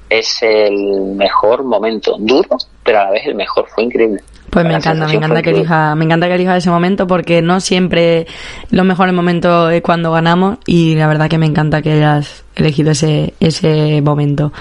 es 0.09 0.43
el 0.43 1.15
mejor 1.17 1.65
momento, 1.65 2.17
duro, 2.19 2.57
pero 2.85 3.01
a 3.01 3.05
la 3.05 3.11
vez 3.11 3.27
el 3.27 3.35
mejor, 3.35 3.67
fue 3.69 3.85
increíble. 3.85 4.21
Pues 4.51 4.65
me 4.65 4.75
encanta, 4.75 5.07
me 5.07 5.15
encanta 5.15 5.43
que 5.43 5.51
elija, 5.51 5.95
me 5.95 6.05
encanta 6.05 6.27
que 6.27 6.35
elija 6.35 6.57
ese 6.57 6.71
momento 6.71 7.07
porque 7.07 7.41
no 7.41 7.61
siempre 7.61 8.27
los 8.71 8.85
mejores 8.85 9.15
momentos 9.15 9.73
es 9.73 9.81
cuando 9.81 10.11
ganamos 10.11 10.59
y 10.67 10.97
la 10.97 11.07
verdad 11.07 11.29
que 11.29 11.39
me 11.39 11.47
encanta 11.47 11.83
que 11.83 11.93
hayas 11.93 12.45
elegido 12.57 12.91
ese, 12.91 13.35
ese 13.39 14.03
momento. 14.03 14.53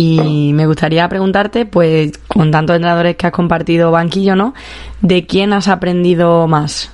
Y 0.00 0.52
me 0.52 0.66
gustaría 0.66 1.08
preguntarte, 1.08 1.66
pues, 1.66 2.16
con 2.28 2.52
tantos 2.52 2.76
entrenadores 2.76 3.16
que 3.16 3.26
has 3.26 3.32
compartido 3.32 3.90
banquillo, 3.90 4.36
¿no? 4.36 4.54
¿De 5.00 5.26
quién 5.26 5.52
has 5.52 5.66
aprendido 5.66 6.46
más? 6.46 6.92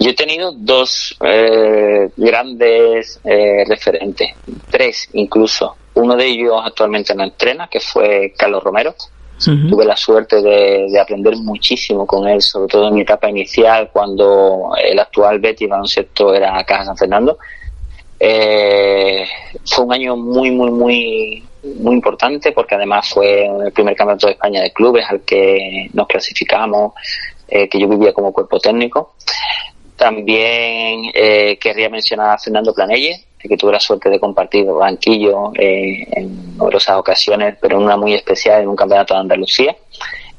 Yo 0.00 0.10
he 0.10 0.14
tenido 0.14 0.50
dos 0.50 1.16
eh, 1.20 2.08
grandes 2.16 3.20
eh, 3.22 3.62
referentes, 3.68 4.30
tres 4.68 5.10
incluso. 5.12 5.76
Uno 5.94 6.16
de 6.16 6.26
ellos 6.26 6.60
actualmente 6.60 7.14
no 7.14 7.22
entrena, 7.22 7.68
que 7.68 7.78
fue 7.78 8.34
Carlos 8.36 8.64
Romero. 8.64 8.96
Tuve 9.38 9.84
la 9.84 9.96
suerte 9.96 10.42
de, 10.42 10.86
de, 10.90 11.00
aprender 11.00 11.36
muchísimo 11.36 12.04
con 12.04 12.28
él, 12.28 12.40
sobre 12.42 12.66
todo 12.68 12.88
en 12.88 12.94
mi 12.94 13.00
etapa 13.02 13.28
inicial, 13.28 13.90
cuando 13.92 14.72
el 14.80 14.98
actual 14.98 15.38
Betty 15.38 15.66
Baloncesto 15.66 16.34
era 16.34 16.62
Caja 16.64 16.84
San 16.84 16.96
Fernando. 16.96 17.38
Eh, 18.24 19.26
fue 19.66 19.84
un 19.84 19.92
año 19.92 20.16
muy, 20.16 20.52
muy, 20.52 20.70
muy, 20.70 21.42
muy 21.64 21.94
importante 21.96 22.52
porque 22.52 22.76
además 22.76 23.08
fue 23.08 23.46
el 23.46 23.72
primer 23.72 23.96
campeonato 23.96 24.28
de 24.28 24.34
España 24.34 24.62
de 24.62 24.72
clubes 24.72 25.04
al 25.08 25.22
que 25.22 25.88
nos 25.92 26.06
clasificamos, 26.06 26.92
eh, 27.48 27.68
que 27.68 27.80
yo 27.80 27.88
vivía 27.88 28.12
como 28.12 28.32
cuerpo 28.32 28.60
técnico. 28.60 29.14
También 29.96 31.10
eh, 31.14 31.58
querría 31.60 31.88
mencionar 31.88 32.30
a 32.30 32.38
Fernando 32.38 32.72
Planelle, 32.72 33.24
que 33.40 33.56
tuve 33.56 33.72
la 33.72 33.80
suerte 33.80 34.08
de 34.08 34.20
compartir 34.20 34.66
banquillo 34.66 35.50
eh, 35.56 36.06
en 36.12 36.56
numerosas 36.56 36.98
ocasiones, 36.98 37.56
pero 37.60 37.76
en 37.76 37.82
una 37.82 37.96
muy 37.96 38.14
especial 38.14 38.62
en 38.62 38.68
un 38.68 38.76
campeonato 38.76 39.14
de 39.14 39.20
Andalucía, 39.20 39.76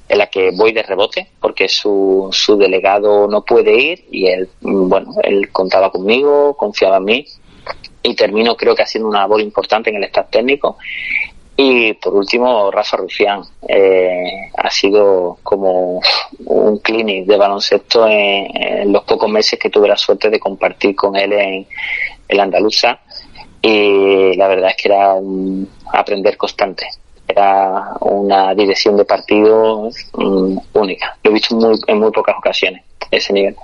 en 0.08 0.18
la 0.18 0.28
que 0.28 0.52
voy 0.52 0.72
de 0.72 0.84
rebote 0.84 1.28
porque 1.42 1.68
su, 1.68 2.30
su 2.32 2.56
delegado 2.56 3.28
no 3.28 3.44
puede 3.44 3.78
ir 3.78 4.06
y 4.10 4.28
él, 4.28 4.50
bueno, 4.62 5.16
él 5.22 5.52
contaba 5.52 5.92
conmigo, 5.92 6.56
confiaba 6.56 6.98
en 6.98 7.04
mí 7.04 7.26
y 8.04 8.16
termino 8.16 8.56
creo 8.56 8.76
que 8.76 8.84
haciendo 8.84 9.10
una 9.10 9.20
labor 9.20 9.42
importante 9.42 9.90
en 9.90 9.96
el 9.96 10.04
staff 10.04 10.30
técnico. 10.30 10.78
Y 11.56 11.94
por 11.94 12.16
último, 12.16 12.72
Rafa 12.72 12.98
Rufián 12.98 13.44
eh, 13.68 14.50
ha 14.58 14.70
sido 14.72 15.38
como 15.44 16.02
un 16.46 16.80
clinic 16.80 17.26
de 17.26 17.38
baloncesto 17.38 18.08
en, 18.08 18.92
los 18.92 19.04
pocos 19.04 19.30
meses 19.30 19.60
que 19.60 19.70
tuve 19.70 19.88
la 19.88 19.96
suerte 19.96 20.30
de 20.30 20.40
compartir 20.40 20.96
con 20.96 21.16
él 21.16 21.32
en, 21.34 21.68
el 22.28 22.40
Andaluza. 22.40 23.00
Y 23.62 24.36
la 24.36 24.48
verdad 24.48 24.72
es 24.72 24.76
que 24.78 24.90
era 24.90 25.14
un 25.14 25.70
aprender 25.92 26.36
constante. 26.38 26.88
Era 27.28 27.94
una 28.02 28.54
dirección 28.54 28.98
de 28.98 29.06
partido 29.06 29.90
mm, 30.14 30.58
única. 30.74 31.18
Lo 31.24 31.32
he 31.32 31.34
visto 31.34 31.56
muy, 31.56 31.80
en 31.88 32.00
muy 32.00 32.12
pocas 32.12 32.36
ocasiones, 32.38 32.84
ese 33.12 33.32
nivel. 33.32 33.56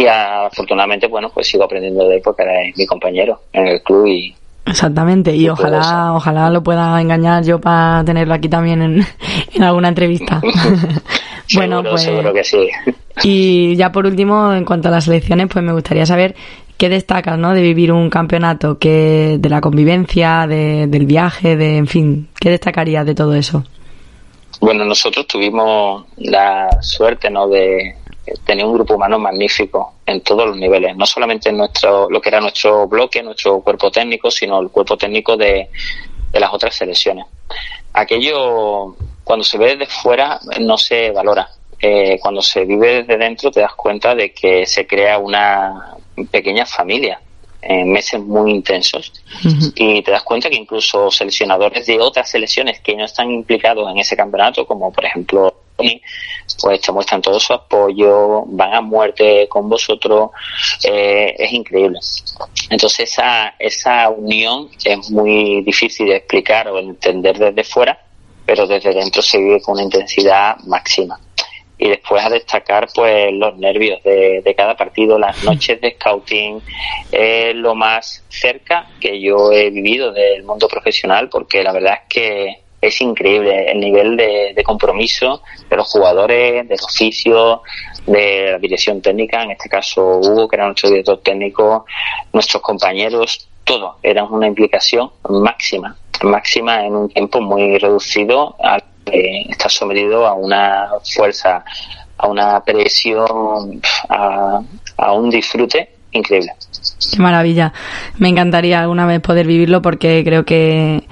Y 0.00 0.06
afortunadamente, 0.06 1.06
bueno, 1.08 1.30
pues 1.32 1.46
sigo 1.46 1.64
aprendiendo 1.64 2.08
de 2.08 2.16
él 2.16 2.22
porque 2.24 2.42
era 2.42 2.52
mi 2.74 2.86
compañero 2.86 3.40
en 3.52 3.66
el 3.66 3.82
club 3.82 4.06
y, 4.06 4.34
Exactamente, 4.66 5.34
y 5.34 5.48
ojalá, 5.48 6.12
ojalá 6.14 6.48
lo 6.48 6.62
pueda 6.62 7.00
engañar 7.00 7.42
yo 7.44 7.60
para 7.60 8.04
tenerlo 8.04 8.34
aquí 8.34 8.48
también 8.48 8.80
en, 8.82 9.06
en 9.54 9.62
alguna 9.62 9.88
entrevista. 9.88 10.40
bueno, 11.54 11.82
pues. 11.82 12.02
Seguro 12.02 12.32
que 12.32 12.44
sí. 12.44 12.68
Y 13.22 13.76
ya 13.76 13.92
por 13.92 14.06
último, 14.06 14.54
en 14.54 14.64
cuanto 14.64 14.88
a 14.88 14.90
las 14.90 15.08
elecciones, 15.08 15.48
pues 15.52 15.64
me 15.64 15.72
gustaría 15.72 16.06
saber 16.06 16.34
qué 16.78 16.88
destacas, 16.88 17.38
¿no? 17.38 17.52
De 17.52 17.60
vivir 17.60 17.92
un 17.92 18.08
campeonato, 18.08 18.78
que 18.78 19.36
de 19.38 19.48
la 19.48 19.60
convivencia, 19.60 20.46
de, 20.46 20.86
del 20.86 21.04
viaje, 21.04 21.56
de, 21.56 21.76
en 21.76 21.86
fin, 21.86 22.28
¿qué 22.40 22.48
destacarías 22.50 23.04
de 23.04 23.14
todo 23.14 23.34
eso? 23.34 23.64
Bueno, 24.60 24.84
nosotros 24.84 25.26
tuvimos 25.26 26.04
la 26.16 26.70
suerte, 26.80 27.28
¿no? 27.28 27.48
De, 27.48 27.96
tenía 28.44 28.66
un 28.66 28.74
grupo 28.74 28.94
humano 28.94 29.18
magnífico 29.18 29.94
en 30.06 30.20
todos 30.20 30.46
los 30.46 30.56
niveles, 30.56 30.96
no 30.96 31.06
solamente 31.06 31.50
en 31.50 31.56
nuestro, 31.56 32.08
lo 32.10 32.20
que 32.20 32.28
era 32.28 32.40
nuestro 32.40 32.86
bloque, 32.86 33.22
nuestro 33.22 33.60
cuerpo 33.60 33.90
técnico, 33.90 34.30
sino 34.30 34.60
el 34.60 34.70
cuerpo 34.70 34.96
técnico 34.96 35.36
de, 35.36 35.68
las 36.32 36.52
otras 36.52 36.74
selecciones. 36.74 37.26
Aquello, 37.92 38.94
cuando 39.24 39.44
se 39.44 39.58
ve 39.58 39.76
desde 39.76 39.86
fuera, 39.86 40.38
no 40.60 40.78
se 40.78 41.10
valora. 41.10 41.48
Eh, 41.82 42.18
cuando 42.20 42.42
se 42.42 42.64
vive 42.64 43.02
desde 43.02 43.16
dentro, 43.16 43.50
te 43.50 43.60
das 43.60 43.74
cuenta 43.74 44.14
de 44.14 44.32
que 44.32 44.66
se 44.66 44.86
crea 44.86 45.18
una 45.18 45.96
pequeña 46.30 46.66
familia 46.66 47.20
en 47.62 47.92
meses 47.92 48.20
muy 48.20 48.52
intensos 48.52 49.12
y 49.74 50.02
te 50.02 50.10
das 50.10 50.22
cuenta 50.22 50.48
que 50.48 50.56
incluso 50.56 51.10
seleccionadores 51.10 51.86
de 51.86 52.00
otras 52.00 52.30
selecciones 52.30 52.80
que 52.80 52.96
no 52.96 53.04
están 53.04 53.30
implicados 53.30 53.90
en 53.90 53.98
ese 53.98 54.16
campeonato, 54.16 54.66
como 54.66 54.90
por 54.92 55.04
ejemplo 55.04 55.54
pues 56.60 56.80
te 56.80 56.92
muestran 56.92 57.22
todo 57.22 57.38
su 57.38 57.52
apoyo, 57.52 58.44
van 58.46 58.74
a 58.74 58.80
muerte 58.80 59.46
con 59.48 59.68
vosotros, 59.68 60.30
eh, 60.84 61.34
es 61.38 61.52
increíble. 61.52 61.98
Entonces 62.68 63.10
esa, 63.10 63.54
esa 63.58 64.08
unión 64.10 64.68
es 64.84 65.10
muy 65.10 65.62
difícil 65.62 66.08
de 66.08 66.16
explicar 66.16 66.68
o 66.68 66.78
entender 66.78 67.38
desde 67.38 67.64
fuera, 67.64 67.98
pero 68.44 68.66
desde 68.66 68.92
dentro 68.92 69.22
se 69.22 69.38
vive 69.38 69.60
con 69.62 69.74
una 69.74 69.84
intensidad 69.84 70.56
máxima. 70.66 71.18
Y 71.78 71.88
después 71.88 72.22
a 72.22 72.28
destacar 72.28 72.88
pues 72.94 73.32
los 73.32 73.56
nervios 73.56 74.02
de, 74.02 74.42
de 74.44 74.54
cada 74.54 74.76
partido, 74.76 75.18
las 75.18 75.42
noches 75.44 75.80
de 75.80 75.92
scouting, 75.92 76.60
es 77.10 77.54
lo 77.54 77.74
más 77.74 78.22
cerca 78.28 78.86
que 79.00 79.18
yo 79.18 79.50
he 79.50 79.70
vivido 79.70 80.12
del 80.12 80.42
mundo 80.42 80.68
profesional, 80.68 81.30
porque 81.30 81.62
la 81.62 81.72
verdad 81.72 81.94
es 82.02 82.08
que 82.08 82.69
es 82.80 83.00
increíble 83.00 83.70
el 83.70 83.80
nivel 83.80 84.16
de, 84.16 84.62
compromiso 84.64 85.42
de 85.68 85.76
los 85.76 85.88
jugadores, 85.88 86.68
del 86.68 86.78
oficio, 86.82 87.62
de 88.06 88.52
la 88.52 88.58
dirección 88.58 89.00
técnica, 89.02 89.42
en 89.42 89.52
este 89.52 89.68
caso 89.68 90.18
Hugo, 90.18 90.48
que 90.48 90.56
era 90.56 90.66
nuestro 90.66 90.90
director 90.90 91.18
técnico, 91.18 91.84
nuestros 92.32 92.62
compañeros, 92.62 93.48
todo, 93.64 93.96
era 94.02 94.24
una 94.24 94.46
implicación 94.46 95.10
máxima, 95.28 95.96
máxima 96.22 96.84
en 96.84 96.96
un 96.96 97.08
tiempo 97.08 97.40
muy 97.40 97.78
reducido 97.78 98.56
al 98.60 98.82
que 99.04 99.42
está 99.48 99.68
sometido 99.68 100.26
a 100.26 100.34
una 100.34 100.88
fuerza, 101.14 101.64
a 102.16 102.28
una 102.28 102.60
presión, 102.60 103.80
a, 104.08 104.60
a 104.96 105.12
un 105.12 105.30
disfrute 105.30 105.96
increíble. 106.12 106.52
Qué 107.10 107.18
maravilla. 107.18 107.72
Me 108.18 108.28
encantaría 108.28 108.80
alguna 108.80 109.06
vez 109.06 109.20
poder 109.20 109.46
vivirlo 109.46 109.82
porque 109.82 110.22
creo 110.24 110.44
que 110.44 111.04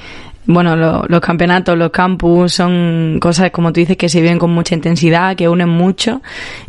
bueno, 0.48 0.76
los 0.76 1.20
campeonatos, 1.20 1.76
los 1.76 1.90
campus 1.90 2.54
son 2.54 3.18
cosas, 3.20 3.50
como 3.50 3.70
tú 3.70 3.80
dices, 3.80 3.98
que 3.98 4.08
se 4.08 4.22
viven 4.22 4.38
con 4.38 4.50
mucha 4.50 4.74
intensidad, 4.74 5.36
que 5.36 5.46
unen 5.46 5.68
mucho. 5.68 6.22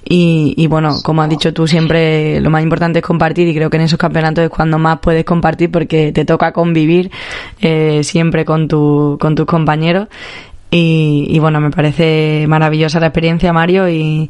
Y, 0.03 0.53
y, 0.57 0.67
bueno, 0.67 0.97
como 1.01 1.21
has 1.21 1.29
dicho 1.29 1.53
tú, 1.53 1.65
siempre 1.65 2.41
lo 2.41 2.49
más 2.49 2.61
importante 2.61 2.99
es 2.99 3.05
compartir 3.05 3.47
y 3.47 3.55
creo 3.55 3.69
que 3.69 3.77
en 3.77 3.83
esos 3.83 3.97
campeonatos 3.97 4.43
es 4.43 4.49
cuando 4.49 4.77
más 4.77 4.99
puedes 4.99 5.23
compartir 5.23 5.71
porque 5.71 6.11
te 6.11 6.25
toca 6.25 6.51
convivir 6.51 7.09
eh, 7.61 8.03
siempre 8.03 8.43
con, 8.43 8.67
tu, 8.67 9.17
con 9.17 9.33
tus 9.33 9.45
compañeros. 9.45 10.09
Y, 10.69 11.27
y 11.29 11.39
bueno, 11.39 11.61
me 11.61 11.71
parece 11.71 12.47
maravillosa 12.49 12.99
la 12.99 13.07
experiencia, 13.07 13.53
Mario, 13.53 13.87
y, 13.87 14.29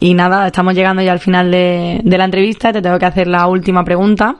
y 0.00 0.14
nada, 0.14 0.46
estamos 0.46 0.74
llegando 0.74 1.02
ya 1.02 1.12
al 1.12 1.20
final 1.20 1.50
de, 1.50 2.00
la 2.04 2.24
entrevista. 2.24 2.72
Te 2.72 2.80
tengo 2.80 2.98
que 2.98 3.04
hacer 3.04 3.26
la 3.26 3.46
última 3.46 3.84
pregunta. 3.84 4.36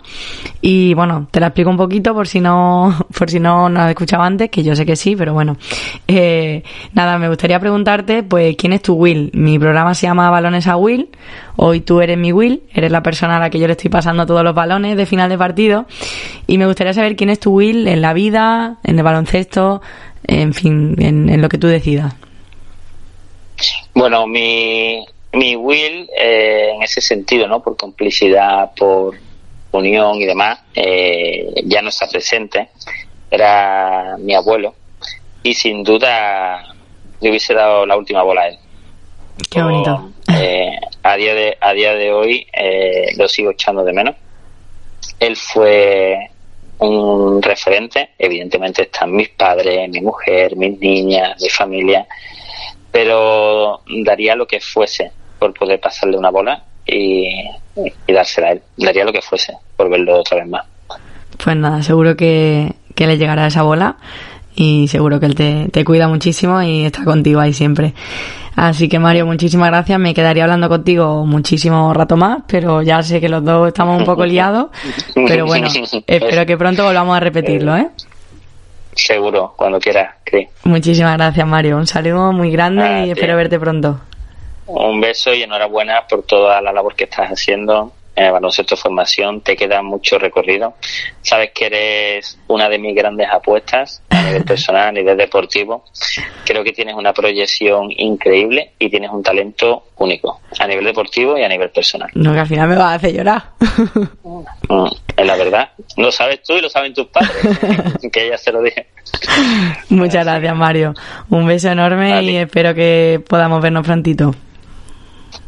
Y 0.62 0.94
bueno, 0.94 1.28
te 1.30 1.38
la 1.38 1.48
explico 1.48 1.68
un 1.68 1.76
poquito 1.76 2.14
por 2.14 2.26
si 2.26 2.40
no, 2.40 2.94
por 3.18 3.30
si 3.30 3.38
no 3.38 3.68
nos 3.68 3.82
has 3.82 3.90
escuchado 3.90 4.22
antes, 4.22 4.50
que 4.50 4.62
yo 4.62 4.74
sé 4.74 4.86
que 4.86 4.96
sí, 4.96 5.14
pero 5.14 5.34
bueno. 5.34 5.58
Eh, 6.08 6.62
nada, 6.94 7.18
me 7.18 7.28
gustaría 7.28 7.60
preguntarte, 7.60 8.22
pues, 8.22 8.56
¿quién 8.56 8.72
es 8.72 8.80
tu 8.80 8.94
Will? 8.94 9.30
Mi 9.34 9.58
programa 9.58 9.94
se 9.94 10.06
llama 10.06 10.30
Balones 10.30 10.66
a 10.66 10.76
Will. 10.76 11.10
Hoy 11.56 11.80
tú 11.80 12.00
eres 12.00 12.16
mi 12.16 12.32
Will, 12.32 12.62
eres 12.72 12.90
la 12.90 13.02
persona 13.02 13.36
a 13.36 13.40
la 13.40 13.50
que 13.50 13.58
yo 13.58 13.66
le 13.66 13.72
estoy 13.72 13.90
pasando 13.90 14.24
todos 14.24 14.42
los 14.42 14.54
balones 14.54 14.96
de 14.96 15.04
final 15.04 15.28
de 15.28 15.36
partido. 15.36 15.84
Y 16.46 16.56
me 16.56 16.66
gustaría 16.66 16.94
saber 16.94 17.16
quién 17.16 17.28
es 17.28 17.38
tu 17.38 17.52
Will 17.52 17.86
en 17.86 18.00
la 18.00 18.14
vida, 18.14 18.78
en 18.82 18.98
el 18.98 19.04
baloncesto, 19.04 19.82
en 20.26 20.54
fin, 20.54 20.96
en, 20.98 21.42
lo 21.42 21.50
que 21.50 21.58
tú 21.58 21.66
decidas. 21.66 22.14
Bueno, 23.94 24.26
mi, 24.26 25.04
mi 25.32 25.56
Will, 25.56 26.08
eh, 26.16 26.72
en 26.74 26.82
ese 26.82 27.00
sentido, 27.00 27.46
¿no? 27.46 27.62
Por 27.62 27.76
complicidad, 27.76 28.72
por 28.76 29.16
unión 29.72 30.16
y 30.16 30.26
demás, 30.26 30.60
eh, 30.74 31.46
ya 31.64 31.82
no 31.82 31.90
está 31.90 32.08
presente. 32.08 32.70
Era 33.30 34.16
mi 34.18 34.34
abuelo 34.34 34.74
y 35.42 35.54
sin 35.54 35.84
duda 35.84 36.74
le 37.20 37.30
hubiese 37.30 37.54
dado 37.54 37.86
la 37.86 37.96
última 37.96 38.22
bola 38.22 38.42
a 38.42 38.48
él. 38.48 38.58
Qué 39.50 39.62
bonito. 39.62 40.10
Eh, 40.32 40.72
a, 41.02 41.16
día 41.16 41.34
de, 41.34 41.56
a 41.60 41.72
día 41.72 41.94
de 41.94 42.12
hoy 42.12 42.46
eh, 42.52 43.12
lo 43.16 43.28
sigo 43.28 43.52
echando 43.52 43.84
de 43.84 43.92
menos. 43.92 44.16
Él 45.18 45.36
fue 45.36 46.18
un 46.78 47.42
referente, 47.42 48.10
evidentemente 48.18 48.82
están 48.82 49.12
mis 49.12 49.28
padres, 49.30 49.88
mi 49.90 50.00
mujer, 50.00 50.56
mis 50.56 50.78
niñas, 50.78 51.40
mi 51.40 51.48
familia, 51.50 52.06
pero 52.90 53.82
daría 54.02 54.34
lo 54.34 54.46
que 54.46 54.60
fuese 54.60 55.12
por 55.40 55.52
poder 55.54 55.80
pasarle 55.80 56.16
una 56.16 56.30
bola 56.30 56.62
y, 56.86 57.28
dársela 58.06 58.48
a 58.48 58.52
él. 58.52 58.62
Daría 58.76 59.04
lo 59.04 59.12
que 59.12 59.22
fuese 59.22 59.54
por 59.76 59.90
verlo 59.90 60.20
otra 60.20 60.36
vez 60.36 60.46
más. 60.46 60.64
Pues 61.42 61.56
nada, 61.56 61.82
seguro 61.82 62.16
que, 62.16 62.74
que 62.94 63.06
le 63.06 63.16
llegará 63.16 63.46
esa 63.46 63.62
bola 63.62 63.96
y 64.54 64.88
seguro 64.88 65.18
que 65.18 65.26
él 65.26 65.34
te, 65.34 65.68
te, 65.72 65.84
cuida 65.84 66.06
muchísimo 66.06 66.60
y 66.62 66.84
está 66.84 67.02
contigo 67.04 67.40
ahí 67.40 67.52
siempre. 67.52 67.94
Así 68.56 68.88
que 68.88 68.98
Mario, 68.98 69.24
muchísimas 69.24 69.70
gracias. 69.70 69.98
Me 69.98 70.12
quedaría 70.12 70.42
hablando 70.42 70.68
contigo 70.68 71.24
muchísimo 71.24 71.94
rato 71.94 72.16
más, 72.16 72.42
pero 72.46 72.82
ya 72.82 73.02
sé 73.02 73.20
que 73.20 73.28
los 73.28 73.42
dos 73.42 73.68
estamos 73.68 73.98
un 73.98 74.04
poco 74.04 74.26
liados. 74.26 74.66
Pero 75.14 75.46
bueno, 75.46 75.68
espero 76.06 76.46
que 76.46 76.56
pronto 76.58 76.84
volvamos 76.84 77.16
a 77.16 77.20
repetirlo, 77.20 77.76
¿eh? 77.76 77.88
Seguro, 78.94 79.54
cuando 79.56 79.78
quieras, 79.78 80.14
Muchísimas 80.64 81.16
gracias, 81.16 81.46
Mario. 81.46 81.76
Un 81.76 81.86
saludo 81.86 82.32
muy 82.32 82.50
grande 82.50 83.06
y 83.06 83.10
espero 83.10 83.36
verte 83.36 83.58
pronto. 83.58 84.00
Un 84.72 85.00
beso 85.00 85.34
y 85.34 85.42
enhorabuena 85.42 86.06
por 86.06 86.22
toda 86.22 86.60
la 86.60 86.72
labor 86.72 86.94
que 86.94 87.04
estás 87.04 87.28
haciendo 87.28 87.92
en 88.14 88.26
el 88.26 88.32
baloncesto 88.32 88.76
formación. 88.76 89.40
Te 89.40 89.56
queda 89.56 89.82
mucho 89.82 90.18
recorrido. 90.18 90.74
Sabes 91.22 91.50
que 91.54 91.66
eres 91.66 92.38
una 92.48 92.68
de 92.68 92.78
mis 92.78 92.94
grandes 92.94 93.28
apuestas 93.30 94.02
a 94.10 94.22
nivel 94.22 94.44
personal, 94.44 94.88
a 94.88 94.92
nivel 94.92 95.16
deportivo. 95.16 95.84
Creo 96.44 96.62
que 96.62 96.72
tienes 96.72 96.94
una 96.94 97.12
proyección 97.12 97.90
increíble 97.96 98.72
y 98.78 98.90
tienes 98.90 99.10
un 99.10 99.22
talento 99.22 99.84
único 99.96 100.40
a 100.58 100.66
nivel 100.66 100.84
deportivo 100.84 101.36
y 101.38 101.42
a 101.42 101.48
nivel 101.48 101.70
personal. 101.70 102.10
No, 102.14 102.32
que 102.32 102.40
al 102.40 102.46
final 102.46 102.68
me 102.68 102.76
vas 102.76 102.92
a 102.92 102.94
hacer 102.94 103.12
llorar. 103.12 103.42
Mm, 104.68 104.86
es 105.16 105.26
la 105.26 105.36
verdad. 105.36 105.70
Lo 105.96 106.12
sabes 106.12 106.42
tú 106.42 106.54
y 106.54 106.60
lo 106.60 106.68
saben 106.68 106.94
tus 106.94 107.06
padres. 107.08 107.30
que 108.12 108.26
ella 108.26 108.38
se 108.38 108.52
lo 108.52 108.62
dije. 108.62 108.86
Muchas 109.88 110.24
gracias, 110.24 110.56
Mario. 110.56 110.94
Un 111.28 111.46
beso 111.46 111.68
enorme 111.70 112.22
y 112.22 112.36
espero 112.36 112.74
que 112.74 113.22
podamos 113.26 113.60
vernos 113.60 113.84
prontito. 113.84 114.34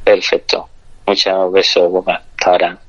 Perfecto. 0.04 0.68
Muchos 1.06 1.52
besos, 1.52 1.90
Boca. 1.90 2.14
Hasta 2.38 2.50
ahora. 2.50 2.82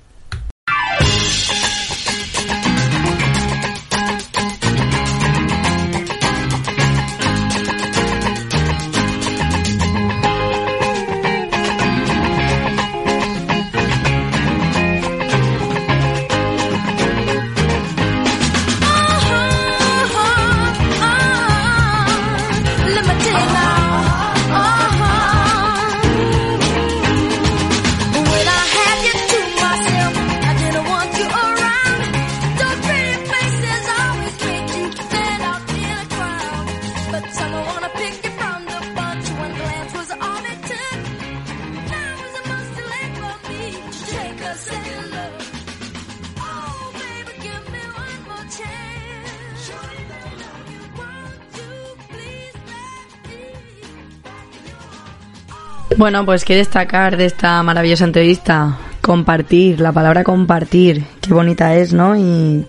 Bueno, 55.97 56.25
pues 56.25 56.43
que 56.43 56.55
destacar 56.55 57.17
de 57.17 57.25
esta 57.25 57.61
maravillosa 57.61 58.05
entrevista, 58.05 58.77
compartir, 59.01 59.79
la 59.79 59.91
palabra 59.91 60.23
compartir, 60.23 61.03
qué 61.21 61.33
bonita 61.33 61.75
es, 61.75 61.93
¿no? 61.93 62.15
Y, 62.17 62.65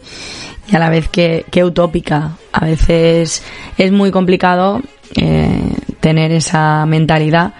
a 0.72 0.78
la 0.78 0.90
vez 0.90 1.08
qué, 1.08 1.44
utópica. 1.64 2.32
A 2.52 2.66
veces 2.66 3.42
es 3.78 3.92
muy 3.92 4.10
complicado 4.10 4.82
eh, 5.16 5.72
tener 6.00 6.32
esa 6.32 6.84
mentalidad, 6.86 7.54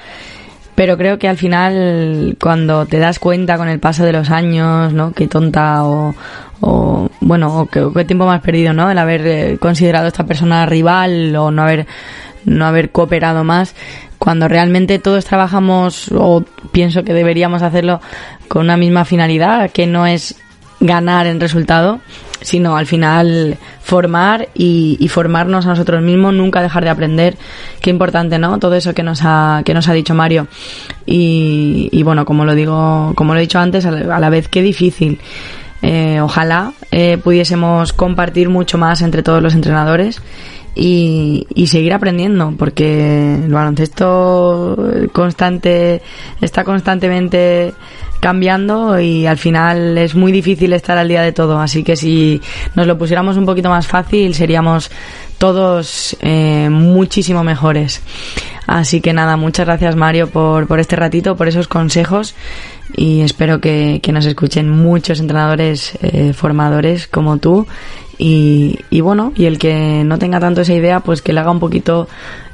pero 0.74 0.98
creo 0.98 1.18
que 1.18 1.28
al 1.28 1.36
final 1.36 2.36
cuando 2.40 2.84
te 2.86 2.98
das 2.98 3.18
cuenta 3.18 3.56
con 3.56 3.68
el 3.68 3.80
paso 3.80 4.04
de 4.04 4.12
los 4.12 4.30
años, 4.30 4.92
¿no? 4.92 5.12
Qué 5.12 5.28
tonta 5.28 5.84
o, 5.84 6.14
o 6.60 7.08
bueno, 7.20 7.60
o 7.60 7.66
qué, 7.66 7.86
qué 7.94 8.04
tiempo 8.04 8.26
más 8.26 8.40
perdido, 8.40 8.72
¿no? 8.72 8.90
El 8.90 8.98
haber 8.98 9.26
eh, 9.26 9.58
considerado 9.58 10.06
a 10.06 10.08
esta 10.08 10.26
persona 10.26 10.66
rival 10.66 11.34
o 11.36 11.50
no 11.50 11.62
haber 11.62 11.86
no 12.44 12.66
haber 12.66 12.90
cooperado 12.90 13.44
más, 13.44 13.74
cuando 14.24 14.48
realmente 14.48 14.98
todos 14.98 15.26
trabajamos, 15.26 16.10
o 16.10 16.42
pienso 16.72 17.04
que 17.04 17.12
deberíamos 17.12 17.60
hacerlo 17.60 18.00
con 18.48 18.62
una 18.62 18.78
misma 18.78 19.04
finalidad, 19.04 19.70
que 19.70 19.86
no 19.86 20.06
es 20.06 20.36
ganar 20.80 21.26
en 21.26 21.40
resultado, 21.40 22.00
sino 22.40 22.74
al 22.74 22.86
final 22.86 23.58
formar 23.82 24.48
y, 24.54 25.06
formarnos 25.10 25.66
a 25.66 25.68
nosotros 25.68 26.00
mismos, 26.00 26.32
nunca 26.32 26.62
dejar 26.62 26.84
de 26.84 26.88
aprender. 26.88 27.36
Qué 27.82 27.90
importante, 27.90 28.38
¿no? 28.38 28.58
Todo 28.58 28.76
eso 28.76 28.94
que 28.94 29.02
nos 29.02 29.20
ha, 29.24 29.60
que 29.62 29.74
nos 29.74 29.88
ha 29.88 29.92
dicho 29.92 30.14
Mario. 30.14 30.48
Y, 31.04 32.02
bueno, 32.02 32.24
como 32.24 32.46
lo 32.46 32.54
digo, 32.54 33.12
como 33.16 33.34
lo 33.34 33.40
he 33.40 33.42
dicho 33.42 33.58
antes, 33.58 33.84
a 33.84 33.90
la 33.90 34.30
vez 34.30 34.48
qué 34.48 34.62
difícil. 34.62 35.20
Eh, 35.82 36.22
ojalá 36.22 36.72
eh, 36.92 37.18
pudiésemos 37.22 37.92
compartir 37.92 38.48
mucho 38.48 38.78
más 38.78 39.02
entre 39.02 39.22
todos 39.22 39.42
los 39.42 39.54
entrenadores 39.54 40.22
y, 40.74 41.46
y 41.54 41.66
seguir 41.68 41.92
aprendiendo, 41.92 42.54
porque 42.58 43.34
el 43.34 43.52
baloncesto 43.52 44.76
constante 45.12 46.02
está 46.40 46.64
constantemente 46.64 47.74
cambiando 48.24 48.98
y 48.98 49.26
al 49.26 49.36
final 49.36 49.98
es 49.98 50.14
muy 50.14 50.32
difícil 50.32 50.72
estar 50.72 50.96
al 50.96 51.08
día 51.08 51.20
de 51.20 51.32
todo. 51.32 51.60
Así 51.60 51.84
que 51.84 51.94
si 51.94 52.40
nos 52.74 52.86
lo 52.86 52.96
pusiéramos 52.96 53.36
un 53.36 53.44
poquito 53.44 53.68
más 53.68 53.86
fácil, 53.86 54.34
seríamos 54.34 54.90
todos 55.36 56.16
eh, 56.22 56.68
muchísimo 56.70 57.44
mejores. 57.44 58.00
Así 58.66 59.02
que 59.02 59.12
nada, 59.12 59.36
muchas 59.36 59.66
gracias 59.66 59.94
Mario 59.94 60.30
por, 60.30 60.66
por 60.66 60.80
este 60.80 60.96
ratito, 60.96 61.36
por 61.36 61.48
esos 61.48 61.68
consejos 61.68 62.34
y 62.96 63.20
espero 63.20 63.60
que, 63.60 64.00
que 64.02 64.12
nos 64.12 64.24
escuchen 64.24 64.70
muchos 64.70 65.20
entrenadores 65.20 65.98
eh, 66.00 66.32
formadores 66.32 67.06
como 67.06 67.36
tú 67.36 67.66
y, 68.18 69.00
bueno, 69.00 69.32
y 69.36 69.46
el 69.46 69.58
que 69.58 70.02
no 70.04 70.18
tenga 70.18 70.40
tanto 70.40 70.60
esa 70.60 70.74
idea, 70.74 71.00
pues 71.00 71.22
que 71.22 71.32
le 71.32 71.40
haga 71.40 71.50
un 71.50 71.60
poquito 71.60 72.08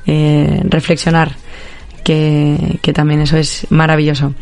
eh, 0.07 0.61
reflexionar, 0.65 1.37
que, 2.05 2.79
que 2.83 2.93
también 2.93 3.21
eso 3.21 3.37
es 3.37 3.67
maravilloso. 3.71 4.35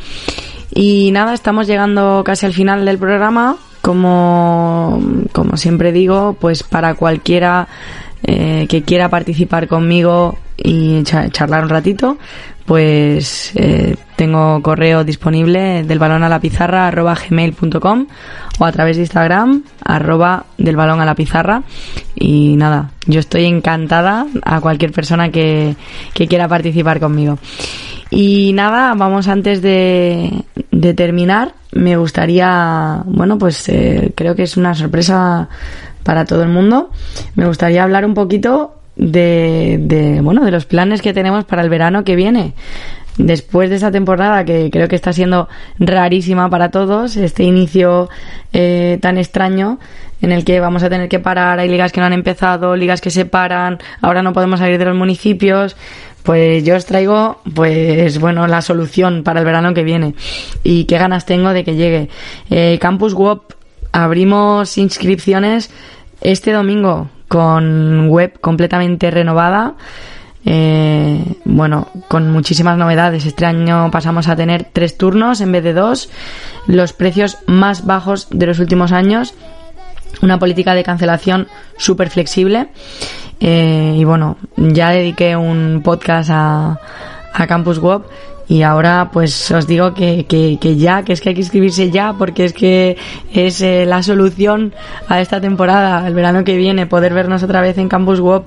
Y 0.74 1.11
nada, 1.12 1.35
estamos 1.35 1.66
llegando 1.66 2.22
casi 2.24 2.46
al 2.46 2.52
final 2.52 2.85
del 2.85 2.98
programa. 2.98 3.57
Como, 3.81 5.00
como 5.33 5.57
siempre 5.57 5.92
digo, 5.92 6.37
pues 6.38 6.62
para 6.62 6.94
cualquiera 6.94 7.68
eh, 8.24 8.66
que 8.68 8.83
quiera 8.83 9.09
participar 9.09 9.68
conmigo 9.68 10.38
y 10.57 11.02
charlar 11.04 11.62
un 11.62 11.70
ratito, 11.70 12.18
pues 12.68 13.52
eh, 13.54 13.96
tengo 14.16 14.61
correo 14.62 15.02
disponible 15.02 15.85
del 15.85 15.98
balón 15.98 16.22
a 16.22 16.28
la 16.28 16.38
pizarra 16.38 16.87
arroba 16.87 17.14
gmail.com 17.14 18.07
o 18.59 18.64
a 18.64 18.72
través 18.72 18.96
de 18.96 19.04
Instagram 19.04 19.64
arroba 19.83 20.44
del 20.59 20.76
balón 20.76 21.00
a 21.00 21.07
la 21.07 21.14
pizarra 21.14 21.62
y 22.14 22.57
nada, 22.57 22.90
yo 23.07 23.20
estoy 23.20 23.46
encantada 23.46 24.26
a 24.42 24.61
cualquier 24.61 24.92
persona 24.92 25.31
que, 25.31 25.76
que 26.12 26.28
quiera 26.28 26.46
participar 26.46 27.00
conmigo. 27.00 27.38
Y 28.11 28.52
nada, 28.52 28.92
vamos 28.94 29.28
antes 29.28 29.62
de, 29.62 30.44
de 30.70 30.92
terminar, 30.92 31.54
me 31.72 31.96
gustaría, 31.96 33.02
bueno, 33.07 33.38
pues 33.38 33.66
eh, 33.70 34.12
creo 34.14 34.35
que 34.35 34.42
es 34.42 34.59
una 34.59 34.74
sorpresa 34.74 35.48
para 36.02 36.26
todo 36.26 36.42
el 36.42 36.50
mundo. 36.50 36.90
Me 37.35 37.46
gustaría 37.46 37.83
hablar 37.83 38.04
un 38.04 38.14
poquito 38.14 38.77
de, 38.98 39.78
de, 39.80 40.20
bueno, 40.20 40.44
de 40.44 40.50
los 40.50 40.66
planes 40.66 41.00
que 41.00 41.14
tenemos 41.14 41.44
para 41.44 41.62
el 41.62 41.70
verano 41.70 42.04
que 42.04 42.16
viene. 42.16 42.52
Después 43.16 43.68
de 43.68 43.76
esta 43.76 43.90
temporada 43.90 44.44
que 44.44 44.70
creo 44.70 44.87
que 44.87 44.94
está 44.94 45.12
siendo 45.12 45.48
rarísima 45.78 46.48
para 46.50 46.70
todos, 46.70 47.16
este 47.16 47.42
inicio 47.42 48.08
eh, 48.52 48.98
tan 49.02 49.18
extraño 49.18 49.80
en 50.20 50.30
el 50.30 50.44
que 50.44 50.61
vamos 50.61 50.84
a 50.84 50.88
tener 50.88 51.08
que 51.08 51.18
parar, 51.18 51.58
hay 51.58 51.68
ligas 51.68 51.90
que 51.90 52.00
no 52.00 52.06
han 52.06 52.12
empezado, 52.12 52.76
ligas 52.76 53.00
que 53.00 53.11
se 53.11 53.24
paran, 53.24 53.78
ahora 54.02 54.22
no 54.22 54.32
podemos 54.32 54.61
salir 54.61 54.78
de 54.78 54.84
los 54.84 54.96
municipios, 54.96 55.76
pues 56.22 56.62
yo 56.64 56.76
os 56.76 56.87
traigo, 56.87 57.40
pues 57.54 58.20
bueno, 58.20 58.46
la 58.46 58.62
solución 58.62 59.24
para 59.24 59.40
el 59.40 59.46
verano 59.46 59.74
que 59.74 59.82
viene 59.82 60.14
y 60.62 60.84
qué 60.84 60.98
ganas 60.98 61.26
tengo 61.26 61.52
de 61.52 61.64
que 61.64 61.74
llegue. 61.74 62.08
Eh, 62.50 62.78
Campus 62.80 63.14
WOP 63.14 63.52
abrimos 63.90 64.78
inscripciones 64.78 65.70
este 66.20 66.52
domingo 66.52 67.08
con 67.28 68.08
web 68.08 68.40
completamente 68.40 69.10
renovada. 69.10 69.74
Eh, 70.44 71.22
bueno, 71.44 71.88
con 72.08 72.32
muchísimas 72.32 72.78
novedades. 72.78 73.26
Este 73.26 73.44
año 73.44 73.90
pasamos 73.90 74.28
a 74.28 74.36
tener 74.36 74.66
tres 74.72 74.96
turnos 74.96 75.40
en 75.40 75.52
vez 75.52 75.62
de 75.62 75.74
dos, 75.74 76.10
los 76.66 76.92
precios 76.92 77.38
más 77.46 77.84
bajos 77.84 78.28
de 78.30 78.46
los 78.46 78.58
últimos 78.58 78.92
años, 78.92 79.34
una 80.22 80.38
política 80.38 80.74
de 80.74 80.84
cancelación 80.84 81.48
súper 81.76 82.08
flexible 82.08 82.68
eh, 83.40 83.94
y 83.96 84.04
bueno, 84.04 84.36
ya 84.56 84.90
dediqué 84.90 85.36
un 85.36 85.82
podcast 85.84 86.30
a, 86.32 86.80
a 87.32 87.46
Campus 87.46 87.78
Web 87.78 88.02
y 88.48 88.62
ahora 88.62 89.11
pues 89.12 89.50
os 89.50 89.66
digo 89.66 89.92
que, 89.92 90.24
que, 90.24 90.58
que, 90.58 90.76
ya, 90.76 91.02
que 91.02 91.12
es 91.12 91.20
que 91.20 91.28
hay 91.28 91.34
que 91.34 91.42
inscribirse 91.42 91.90
ya 91.90 92.14
porque 92.14 92.46
es 92.46 92.54
que 92.54 92.96
es 93.32 93.61
eh, 93.61 93.84
la 93.84 94.02
solución 94.02 94.74
a 95.06 95.20
esta 95.20 95.40
temporada, 95.40 96.06
el 96.08 96.14
verano 96.14 96.44
que 96.44 96.56
viene, 96.56 96.87
poder 96.87 97.12
vernos 97.12 97.42
otra 97.42 97.61
vez 97.61 97.76
en 97.76 97.88
Campus 97.88 98.20
Web. 98.20 98.44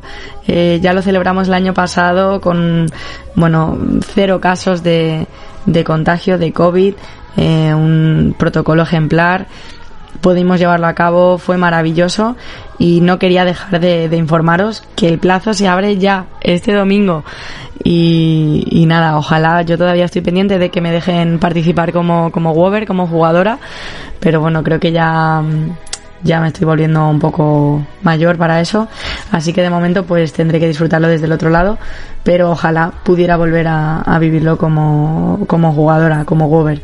Eh, 0.48 0.80
ya 0.82 0.94
lo 0.94 1.04
celebramos 1.04 1.48
el 1.48 1.54
año 1.54 1.76
pasado 1.76 2.42
con, 2.42 2.88
bueno, 3.36 3.78
cero 4.14 4.42
casos 4.42 4.82
de, 4.82 5.28
de 5.68 5.84
contagio 5.84 6.40
de 6.40 6.52
COVID, 6.52 6.96
eh, 7.38 7.74
un 7.74 8.36
protocolo 8.38 8.82
ejemplar 8.82 9.48
pudimos 10.20 10.60
llevarlo 10.60 10.88
a 10.88 10.94
cabo, 10.94 11.38
fue 11.38 11.58
maravilloso 11.58 12.36
y 12.78 13.02
no 13.02 13.18
quería 13.18 13.44
dejar 13.44 13.80
de, 13.80 14.08
de 14.08 14.18
informaros 14.18 14.84
que 14.96 15.08
el 15.08 15.18
plazo 15.18 15.54
se 15.54 15.68
abre 15.68 15.98
ya 15.98 16.28
este 16.42 16.74
domingo 16.74 17.24
y, 17.84 18.86
nada, 18.88 19.18
ojalá, 19.18 19.62
yo 19.64 19.78
todavía 19.78 20.06
estoy 20.06 20.22
pendiente 20.22 20.60
de 20.60 20.70
que 20.70 20.82
me 20.82 20.92
dejen 20.92 21.40
participar 21.40 21.92
como, 21.92 22.32
como 22.32 22.54
Wover, 22.54 22.86
como 22.86 23.08
jugadora, 23.08 23.60
pero 24.20 24.40
bueno, 24.42 24.64
creo 24.64 24.80
que 24.80 24.92
ya, 24.92 25.42
ya 26.24 26.40
me 26.40 26.48
estoy 26.48 26.66
volviendo 26.66 27.08
un 27.08 27.20
poco 27.20 27.86
mayor 28.04 28.38
para 28.38 28.62
eso, 28.62 28.88
así 29.32 29.54
que 29.54 29.62
de 29.62 29.70
momento 29.70 30.06
pues 30.06 30.34
tendré 30.34 30.60
que 30.60 30.68
disfrutarlo 30.68 31.08
desde 31.08 31.26
el 31.26 31.32
otro 31.32 31.50
lado, 31.50 31.78
pero 32.24 32.52
ojalá 32.52 32.92
pudiera 33.04 33.38
volver 33.38 33.68
a, 33.68 34.18
vivirlo 34.20 34.58
como, 34.58 35.40
como 35.48 35.74
jugadora, 35.74 36.26
como 36.26 36.48
Wover. 36.48 36.82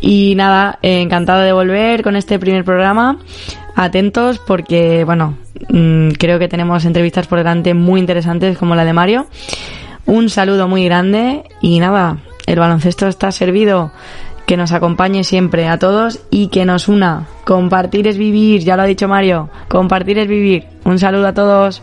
Y 0.00 0.34
nada, 0.36 0.78
eh, 0.82 1.00
encantado 1.00 1.40
de 1.40 1.52
volver 1.52 2.04
con 2.04 2.14
este 2.14 2.38
primer 2.38 2.64
programa. 2.64 3.18
Atentos 3.74 4.38
porque, 4.38 5.04
bueno, 5.04 5.36
mmm, 5.68 6.10
creo 6.10 6.38
que 6.38 6.48
tenemos 6.48 6.84
entrevistas 6.84 7.26
por 7.26 7.38
delante 7.38 7.74
muy 7.74 7.98
interesantes 8.00 8.56
como 8.56 8.76
la 8.76 8.84
de 8.84 8.92
Mario. 8.92 9.26
Un 10.08 10.30
saludo 10.30 10.68
muy 10.68 10.86
grande 10.86 11.44
y 11.60 11.80
nada, 11.80 12.16
el 12.46 12.58
baloncesto 12.58 13.08
está 13.08 13.30
servido. 13.30 13.92
Que 14.46 14.56
nos 14.56 14.72
acompañe 14.72 15.22
siempre 15.22 15.68
a 15.68 15.78
todos 15.78 16.20
y 16.30 16.48
que 16.48 16.64
nos 16.64 16.88
una. 16.88 17.26
Compartir 17.44 18.08
es 18.08 18.16
vivir, 18.16 18.64
ya 18.64 18.74
lo 18.76 18.84
ha 18.84 18.86
dicho 18.86 19.06
Mario. 19.06 19.50
Compartir 19.68 20.18
es 20.18 20.26
vivir. 20.26 20.64
Un 20.84 20.98
saludo 20.98 21.26
a 21.26 21.34
todos. 21.34 21.82